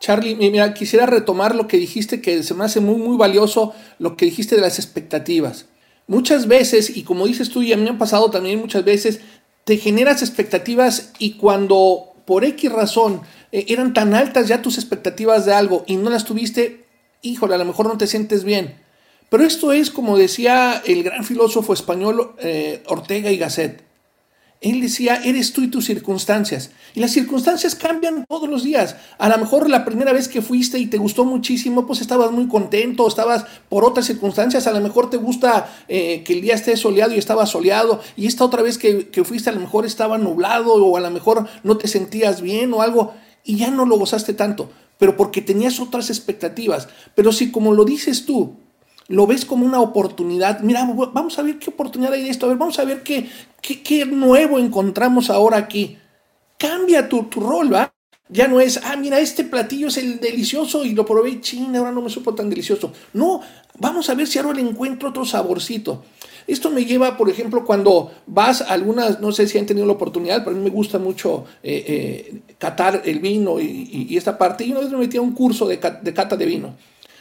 Charlie, 0.00 0.34
mira, 0.34 0.74
quisiera 0.74 1.06
retomar 1.06 1.54
lo 1.54 1.68
que 1.68 1.76
dijiste, 1.76 2.20
que 2.20 2.42
se 2.42 2.54
me 2.54 2.64
hace 2.64 2.80
muy, 2.80 2.96
muy 2.96 3.16
valioso, 3.16 3.72
lo 4.00 4.16
que 4.16 4.24
dijiste 4.24 4.56
de 4.56 4.62
las 4.62 4.80
expectativas. 4.80 5.68
Muchas 6.08 6.48
veces, 6.48 6.96
y 6.96 7.04
como 7.04 7.24
dices 7.24 7.48
tú, 7.50 7.62
y 7.62 7.72
a 7.72 7.76
mí 7.76 7.84
me 7.84 7.90
ha 7.90 7.98
pasado 7.98 8.32
también 8.32 8.58
muchas 8.58 8.84
veces, 8.84 9.20
te 9.62 9.76
generas 9.76 10.22
expectativas 10.22 11.12
y 11.20 11.34
cuando 11.34 12.14
por 12.24 12.44
X 12.44 12.72
razón 12.72 13.20
eh, 13.52 13.66
eran 13.68 13.94
tan 13.94 14.14
altas 14.14 14.48
ya 14.48 14.60
tus 14.60 14.76
expectativas 14.76 15.46
de 15.46 15.54
algo 15.54 15.84
y 15.86 15.94
no 15.94 16.10
las 16.10 16.24
tuviste, 16.24 16.86
híjole, 17.22 17.54
a 17.54 17.58
lo 17.58 17.64
mejor 17.64 17.86
no 17.86 17.96
te 17.96 18.08
sientes 18.08 18.42
bien. 18.42 18.74
Pero 19.28 19.44
esto 19.44 19.70
es, 19.70 19.92
como 19.92 20.18
decía 20.18 20.82
el 20.84 21.04
gran 21.04 21.22
filósofo 21.22 21.74
español 21.74 22.34
eh, 22.40 22.82
Ortega 22.88 23.30
y 23.30 23.38
Gasset, 23.38 23.85
él 24.60 24.80
decía, 24.80 25.16
eres 25.22 25.52
tú 25.52 25.62
y 25.62 25.68
tus 25.68 25.84
circunstancias. 25.84 26.70
Y 26.94 27.00
las 27.00 27.12
circunstancias 27.12 27.74
cambian 27.74 28.24
todos 28.26 28.48
los 28.48 28.64
días. 28.64 28.96
A 29.18 29.28
lo 29.28 29.36
mejor 29.38 29.68
la 29.68 29.84
primera 29.84 30.12
vez 30.12 30.28
que 30.28 30.40
fuiste 30.40 30.78
y 30.78 30.86
te 30.86 30.96
gustó 30.96 31.24
muchísimo, 31.24 31.86
pues 31.86 32.00
estabas 32.00 32.32
muy 32.32 32.48
contento, 32.48 33.06
estabas 33.06 33.44
por 33.68 33.84
otras 33.84 34.06
circunstancias. 34.06 34.66
A 34.66 34.72
lo 34.72 34.80
mejor 34.80 35.10
te 35.10 35.18
gusta 35.18 35.70
eh, 35.88 36.22
que 36.24 36.32
el 36.32 36.40
día 36.40 36.54
esté 36.54 36.76
soleado 36.76 37.14
y 37.14 37.18
estaba 37.18 37.44
soleado. 37.44 38.00
Y 38.16 38.26
esta 38.26 38.44
otra 38.44 38.62
vez 38.62 38.78
que, 38.78 39.08
que 39.08 39.24
fuiste 39.24 39.50
a 39.50 39.52
lo 39.52 39.60
mejor 39.60 39.84
estaba 39.84 40.16
nublado 40.16 40.74
o 40.74 40.96
a 40.96 41.00
lo 41.00 41.10
mejor 41.10 41.46
no 41.62 41.76
te 41.76 41.86
sentías 41.86 42.40
bien 42.40 42.72
o 42.72 42.80
algo. 42.80 43.14
Y 43.44 43.56
ya 43.56 43.70
no 43.70 43.84
lo 43.84 43.98
gozaste 43.98 44.32
tanto. 44.32 44.70
Pero 44.98 45.18
porque 45.18 45.42
tenías 45.42 45.80
otras 45.80 46.08
expectativas. 46.08 46.88
Pero 47.14 47.30
si 47.30 47.50
como 47.50 47.74
lo 47.74 47.84
dices 47.84 48.24
tú, 48.24 48.56
lo 49.08 49.26
ves 49.26 49.44
como 49.44 49.64
una 49.66 49.80
oportunidad. 49.80 50.60
Mira, 50.60 50.84
vamos 51.12 51.38
a 51.38 51.42
ver 51.42 51.58
qué 51.58 51.70
oportunidad 51.70 52.12
hay 52.12 52.24
de 52.24 52.30
esto. 52.30 52.46
A 52.46 52.48
ver, 52.48 52.58
vamos 52.58 52.78
a 52.78 52.84
ver 52.84 53.02
qué, 53.02 53.28
qué, 53.60 54.04
nuevo 54.04 54.58
encontramos 54.58 55.30
ahora 55.30 55.58
aquí. 55.58 55.98
Cambia 56.58 57.08
tu, 57.08 57.24
tu, 57.24 57.40
rol, 57.40 57.72
¿va? 57.72 57.92
Ya 58.28 58.48
no 58.48 58.60
es, 58.60 58.80
ah, 58.82 58.96
mira, 58.96 59.20
este 59.20 59.44
platillo 59.44 59.88
es 59.88 59.98
el 59.98 60.18
delicioso 60.18 60.84
y 60.84 60.94
lo 60.94 61.06
probé, 61.06 61.40
ching, 61.40 61.76
ahora 61.76 61.92
no 61.92 62.02
me 62.02 62.10
supo 62.10 62.34
tan 62.34 62.50
delicioso. 62.50 62.92
No, 63.12 63.40
vamos 63.78 64.10
a 64.10 64.14
ver 64.14 64.26
si 64.26 64.38
ahora 64.38 64.54
le 64.54 64.62
encuentro 64.62 65.10
otro 65.10 65.24
saborcito. 65.24 66.02
Esto 66.48 66.70
me 66.70 66.84
lleva, 66.84 67.16
por 67.16 67.28
ejemplo, 67.28 67.64
cuando 67.64 68.12
vas 68.26 68.62
a 68.62 68.72
algunas, 68.72 69.20
no 69.20 69.32
sé 69.32 69.46
si 69.46 69.58
han 69.58 69.66
tenido 69.66 69.86
la 69.86 69.94
oportunidad, 69.94 70.44
pero 70.44 70.56
a 70.56 70.58
mí 70.58 70.64
me 70.64 70.70
gusta 70.70 70.98
mucho 70.98 71.44
eh, 71.62 71.84
eh, 71.86 72.54
catar 72.58 73.02
el 73.04 73.18
vino 73.18 73.60
y, 73.60 74.16
esta 74.16 74.38
parte. 74.38 74.64
Y 74.64 74.70
una 74.70 74.80
vez 74.80 74.90
me 74.90 74.98
metí 74.98 75.16
a 75.16 75.22
un 75.22 75.32
curso 75.32 75.66
de, 75.66 75.76
de 75.76 76.14
cata 76.14 76.36
de 76.36 76.46
vino. 76.46 76.74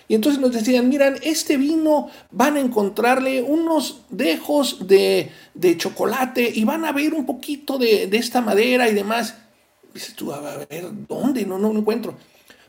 Y 0.08 0.16
entonces 0.16 0.40
nos 0.40 0.52
decían, 0.52 0.88
miran, 0.88 1.16
este 1.24 1.58
vino 1.58 2.10
van 2.32 2.58
a 2.58 2.60
encontrarle 2.60 3.42
unos 3.42 4.02
dejos 4.10 4.88
de, 4.88 5.32
chocolate 5.78 6.52
y 6.54 6.64
van 6.64 6.86
a 6.86 6.92
ver 6.92 7.14
un 7.14 7.26
poquito 7.26 7.78
de, 7.78 8.10
esta 8.12 8.42
madera 8.42 8.88
y 8.88 8.94
demás. 8.94 9.36
Dices 9.94 10.14
tú, 10.14 10.32
a 10.32 10.42
ver, 10.70 10.90
¿dónde? 11.08 11.46
No, 11.46 11.58
no, 11.58 11.74
no 11.74 11.80
encuentro. 11.80 12.16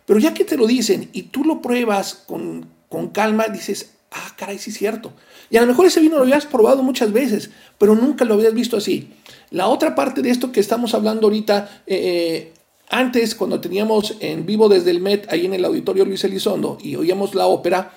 Pero 0.06 0.18
ya 0.20 0.32
que 0.32 0.44
te 0.44 0.56
lo 0.56 0.66
dicen 0.66 1.10
y 1.12 1.24
tú 1.24 1.44
lo 1.44 1.60
pruebas 1.60 2.24
con, 2.26 2.68
calma, 3.12 3.48
dices, 3.48 3.92
ah, 4.12 4.32
caray, 4.36 4.58
sí 4.58 4.70
es 4.70 4.78
cierto. 4.78 5.12
Y 5.50 5.58
a 5.58 5.60
lo 5.60 5.66
mejor 5.66 5.86
ese 5.86 6.00
vino 6.00 6.16
lo 6.16 6.22
habías 6.22 6.46
probado 6.46 6.82
muchas 6.82 7.12
veces, 7.12 7.50
pero 7.76 7.94
nunca 7.94 8.24
lo 8.24 8.34
habías 8.34 8.54
visto 8.54 8.76
así. 8.76 9.10
La 9.50 9.68
otra 9.68 9.94
parte 9.94 10.22
de 10.22 10.30
esto 10.30 10.52
que 10.52 10.60
estamos 10.60 10.94
hablando 10.94 11.26
ahorita, 11.26 11.82
eh, 11.86 12.52
antes, 12.88 13.34
cuando 13.34 13.60
teníamos 13.60 14.16
en 14.20 14.46
vivo 14.46 14.68
desde 14.68 14.90
el 14.90 15.00
Met, 15.00 15.30
ahí 15.32 15.46
en 15.46 15.54
el 15.54 15.64
auditorio 15.64 16.04
Luis 16.04 16.24
Elizondo, 16.24 16.78
y 16.80 16.96
oíamos 16.96 17.34
la 17.34 17.46
ópera, 17.46 17.92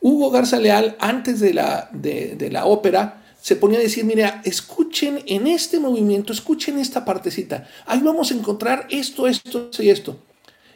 Hugo 0.00 0.30
Garza 0.30 0.58
Leal, 0.58 0.96
antes 1.00 1.40
de 1.40 1.54
la, 1.54 1.88
de, 1.92 2.48
la 2.50 2.66
ópera, 2.66 3.22
se 3.40 3.56
ponía 3.56 3.78
a 3.78 3.82
decir, 3.82 4.04
mira, 4.04 4.42
escuchen 4.44 5.20
en 5.26 5.46
este 5.46 5.80
movimiento, 5.80 6.32
escuchen 6.32 6.78
esta 6.78 7.04
partecita, 7.04 7.68
ahí 7.86 8.00
vamos 8.00 8.30
a 8.30 8.34
encontrar 8.34 8.86
esto, 8.90 9.26
esto 9.26 9.70
y 9.78 9.90
esto. 9.90 10.18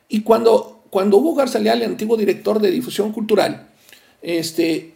Y 0.08 0.22
cuando, 0.22 0.84
cuando 0.90 1.18
Hugo 1.18 1.34
Garza 1.34 1.58
Leal, 1.58 1.82
el 1.82 1.90
antiguo 1.90 2.16
director 2.16 2.60
de 2.60 2.70
difusión 2.70 3.12
cultural, 3.12 3.68
este, 4.22 4.94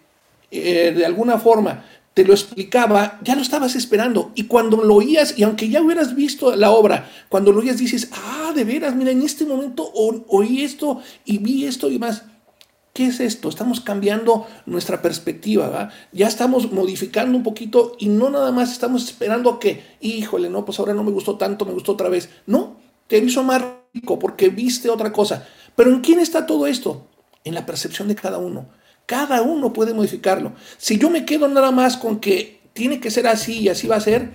eh, 0.50 0.92
de 0.96 1.04
alguna 1.04 1.38
forma 1.38 1.84
te 2.16 2.24
lo 2.24 2.32
explicaba, 2.32 3.20
ya 3.22 3.36
lo 3.36 3.42
estabas 3.42 3.76
esperando. 3.76 4.32
Y 4.34 4.44
cuando 4.44 4.78
lo 4.82 4.94
oías, 4.94 5.38
y 5.38 5.42
aunque 5.42 5.68
ya 5.68 5.82
hubieras 5.82 6.16
visto 6.16 6.56
la 6.56 6.70
obra, 6.70 7.10
cuando 7.28 7.52
lo 7.52 7.60
oías 7.60 7.76
dices, 7.76 8.08
ah, 8.14 8.54
de 8.56 8.64
veras, 8.64 8.96
mira, 8.96 9.10
en 9.10 9.20
este 9.20 9.44
momento 9.44 9.92
oí 9.92 10.62
esto 10.62 11.02
y 11.26 11.36
vi 11.36 11.66
esto 11.66 11.90
y 11.90 11.98
más. 11.98 12.22
¿Qué 12.94 13.08
es 13.08 13.20
esto? 13.20 13.50
Estamos 13.50 13.82
cambiando 13.82 14.46
nuestra 14.64 15.02
perspectiva, 15.02 15.68
¿va? 15.68 15.90
Ya 16.10 16.26
estamos 16.26 16.72
modificando 16.72 17.36
un 17.36 17.42
poquito 17.42 17.96
y 17.98 18.08
no 18.08 18.30
nada 18.30 18.50
más 18.50 18.72
estamos 18.72 19.04
esperando 19.04 19.58
que, 19.58 19.84
híjole, 20.00 20.48
no, 20.48 20.64
pues 20.64 20.80
ahora 20.80 20.94
no 20.94 21.04
me 21.04 21.10
gustó 21.10 21.36
tanto, 21.36 21.66
me 21.66 21.74
gustó 21.74 21.92
otra 21.92 22.08
vez. 22.08 22.30
No, 22.46 22.78
te 23.08 23.18
hizo 23.18 23.42
más 23.42 23.62
rico 23.92 24.18
porque 24.18 24.48
viste 24.48 24.88
otra 24.88 25.12
cosa. 25.12 25.46
Pero 25.76 25.90
¿en 25.90 26.00
quién 26.00 26.18
está 26.18 26.46
todo 26.46 26.66
esto? 26.66 27.08
En 27.44 27.52
la 27.52 27.66
percepción 27.66 28.08
de 28.08 28.14
cada 28.14 28.38
uno. 28.38 28.70
Cada 29.06 29.42
uno 29.42 29.72
puede 29.72 29.94
modificarlo. 29.94 30.52
Si 30.78 30.98
yo 30.98 31.10
me 31.10 31.24
quedo 31.24 31.48
nada 31.48 31.70
más 31.70 31.96
con 31.96 32.18
que 32.18 32.60
tiene 32.72 33.00
que 33.00 33.10
ser 33.10 33.26
así 33.26 33.60
y 33.60 33.68
así 33.68 33.86
va 33.86 33.96
a 33.96 34.00
ser, 34.00 34.30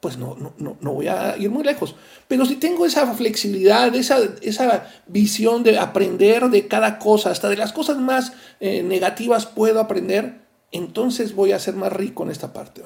pues 0.00 0.18
no, 0.18 0.36
no, 0.58 0.76
no, 0.80 0.92
voy 0.92 1.08
a 1.08 1.36
ir 1.36 1.50
muy 1.50 1.64
lejos. 1.64 1.94
Pero 2.28 2.44
si 2.46 2.56
tengo 2.56 2.86
esa 2.86 3.06
flexibilidad, 3.14 3.94
esa, 3.94 4.18
esa 4.42 4.86
visión 5.06 5.62
de 5.62 5.78
aprender 5.78 6.44
de 6.44 6.66
cada 6.66 6.98
cosa, 6.98 7.30
hasta 7.30 7.48
de 7.48 7.56
las 7.56 7.72
cosas 7.72 7.98
más 7.98 8.32
eh, 8.60 8.82
negativas 8.82 9.46
puedo 9.46 9.80
aprender, 9.80 10.40
entonces 10.72 11.34
voy 11.34 11.52
a 11.52 11.58
ser 11.58 11.74
más 11.74 11.92
rico 11.92 12.24
en 12.24 12.30
esta 12.30 12.52
parte. 12.52 12.82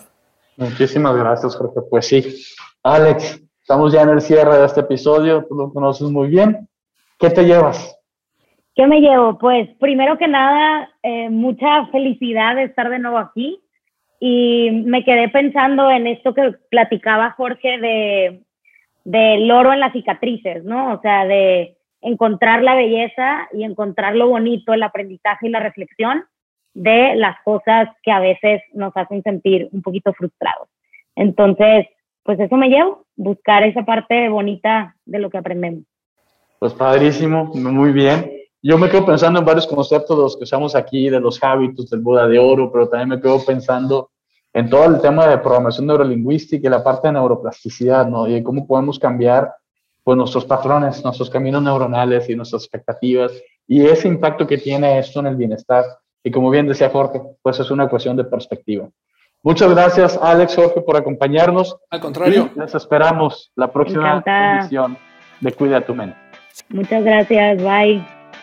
Muchísimas 0.57 1.17
gracias, 1.17 1.57
Jorge. 1.57 1.81
Pues 1.89 2.07
sí. 2.07 2.45
Alex, 2.83 3.41
estamos 3.61 3.93
ya 3.93 4.03
en 4.03 4.11
el 4.11 4.21
cierre 4.21 4.59
de 4.59 4.67
este 4.67 4.81
episodio, 4.81 5.45
tú 5.49 5.55
lo 5.55 5.73
conoces 5.73 6.09
muy 6.09 6.29
bien. 6.29 6.69
¿Qué 7.19 7.31
te 7.31 7.45
llevas? 7.45 7.97
¿Qué 8.81 8.87
me 8.87 9.03
llevo? 9.03 9.37
Pues 9.37 9.69
primero 9.79 10.17
que 10.17 10.27
nada, 10.27 10.89
eh, 11.03 11.29
mucha 11.29 11.85
felicidad 11.89 12.57
de 12.57 12.63
estar 12.63 12.89
de 12.89 12.99
nuevo 12.99 13.19
aquí 13.19 13.61
y 14.19 14.71
me 14.87 15.05
quedé 15.05 15.29
pensando 15.29 15.91
en 15.91 16.07
esto 16.07 16.33
que 16.33 16.55
platicaba 16.71 17.33
Jorge 17.33 17.79
de 17.79 18.41
del 19.05 19.51
oro 19.51 19.75
en 19.75 19.81
las 19.81 19.93
cicatrices, 19.93 20.65
¿no? 20.65 20.95
O 20.95 21.01
sea, 21.03 21.27
de 21.27 21.77
encontrar 22.01 22.63
la 22.63 22.75
belleza 22.75 23.49
y 23.53 23.65
encontrar 23.65 24.17
lo 24.17 24.31
bonito, 24.31 24.73
el 24.73 24.83
aprendizaje 24.83 25.49
y 25.49 25.51
la 25.51 25.61
reflexión 25.61 26.25
de 26.73 27.17
las 27.17 27.37
cosas 27.45 27.87
que 28.03 28.13
a 28.13 28.21
veces 28.21 28.63
nos 28.73 28.97
hacen 28.97 29.23
sentir 29.23 29.69
un 29.73 29.83
poquito 29.83 30.15
frustrados. 30.15 30.71
Entonces, 31.17 31.87
pues 32.23 32.41
eso 32.41 32.57
me 32.57 32.71
llevo, 32.71 33.05
buscar 33.15 33.63
esa 33.63 33.85
parte 33.85 34.31
bonita 34.31 34.97
de 35.05 35.19
lo 35.19 35.29
que 35.29 35.37
aprendemos. 35.37 35.85
Pues 36.59 36.73
padrísimo, 36.73 37.45
muy 37.55 37.93
bien 37.93 38.40
yo 38.63 38.79
me 38.79 38.89
quedo 38.89 39.07
pensando 39.07 39.39
en 39.39 39.45
varios 39.45 39.67
conceptos 39.67 40.17
de 40.17 40.23
los 40.23 40.37
que 40.37 40.45
usamos 40.45 40.75
aquí, 40.75 41.09
de 41.09 41.21
los 41.21 41.43
hábitos, 41.43 41.89
del 41.89 42.01
Buda 42.01 42.27
de 42.27 42.39
Oro, 42.39 42.71
pero 42.71 42.89
también 42.89 43.09
me 43.09 43.21
quedo 43.21 43.43
pensando 43.45 44.11
en 44.53 44.69
todo 44.69 44.85
el 44.85 45.01
tema 45.01 45.27
de 45.27 45.39
programación 45.39 45.87
neurolingüística 45.87 46.67
y 46.67 46.71
la 46.71 46.83
parte 46.83 47.09
de 47.09 47.13
neuroplasticidad, 47.13 48.07
¿no? 48.07 48.29
Y 48.29 48.43
cómo 48.43 48.67
podemos 48.67 48.99
cambiar 48.99 49.55
pues, 50.03 50.19
nuestros 50.19 50.45
patrones, 50.45 51.03
nuestros 51.05 51.31
caminos 51.31 51.63
neuronales 51.63 52.29
y 52.29 52.35
nuestras 52.35 52.63
expectativas 52.63 53.33
y 53.67 53.87
ese 53.87 54.09
impacto 54.09 54.47
que 54.47 54.59
tiene 54.59 54.99
esto 54.99 55.21
en 55.21 55.29
el 55.29 55.37
bienestar. 55.37 55.85
Y 56.23 56.31
como 56.31 56.51
bien 56.51 56.67
decía 56.67 56.91
Jorge, 56.91 57.23
pues 57.41 57.61
es 57.61 57.71
una 57.71 57.89
cuestión 57.89 58.17
de 58.17 58.25
perspectiva. 58.25 58.89
Muchas 59.43 59.71
gracias, 59.71 60.19
Alex 60.21 60.55
Jorge, 60.55 60.83
por 60.83 60.97
acompañarnos. 60.97 61.77
Al 61.89 62.01
contrario. 62.01 62.51
Y 62.55 62.59
les 62.59 62.75
esperamos 62.75 63.53
la 63.55 63.73
próxima 63.73 64.09
Encantada. 64.09 64.61
edición 64.61 64.99
de 65.41 65.53
Cuida 65.53 65.81
tu 65.81 65.95
mente. 65.95 66.17
Muchas 66.69 67.03
gracias, 67.05 67.63
bye. 67.63 68.20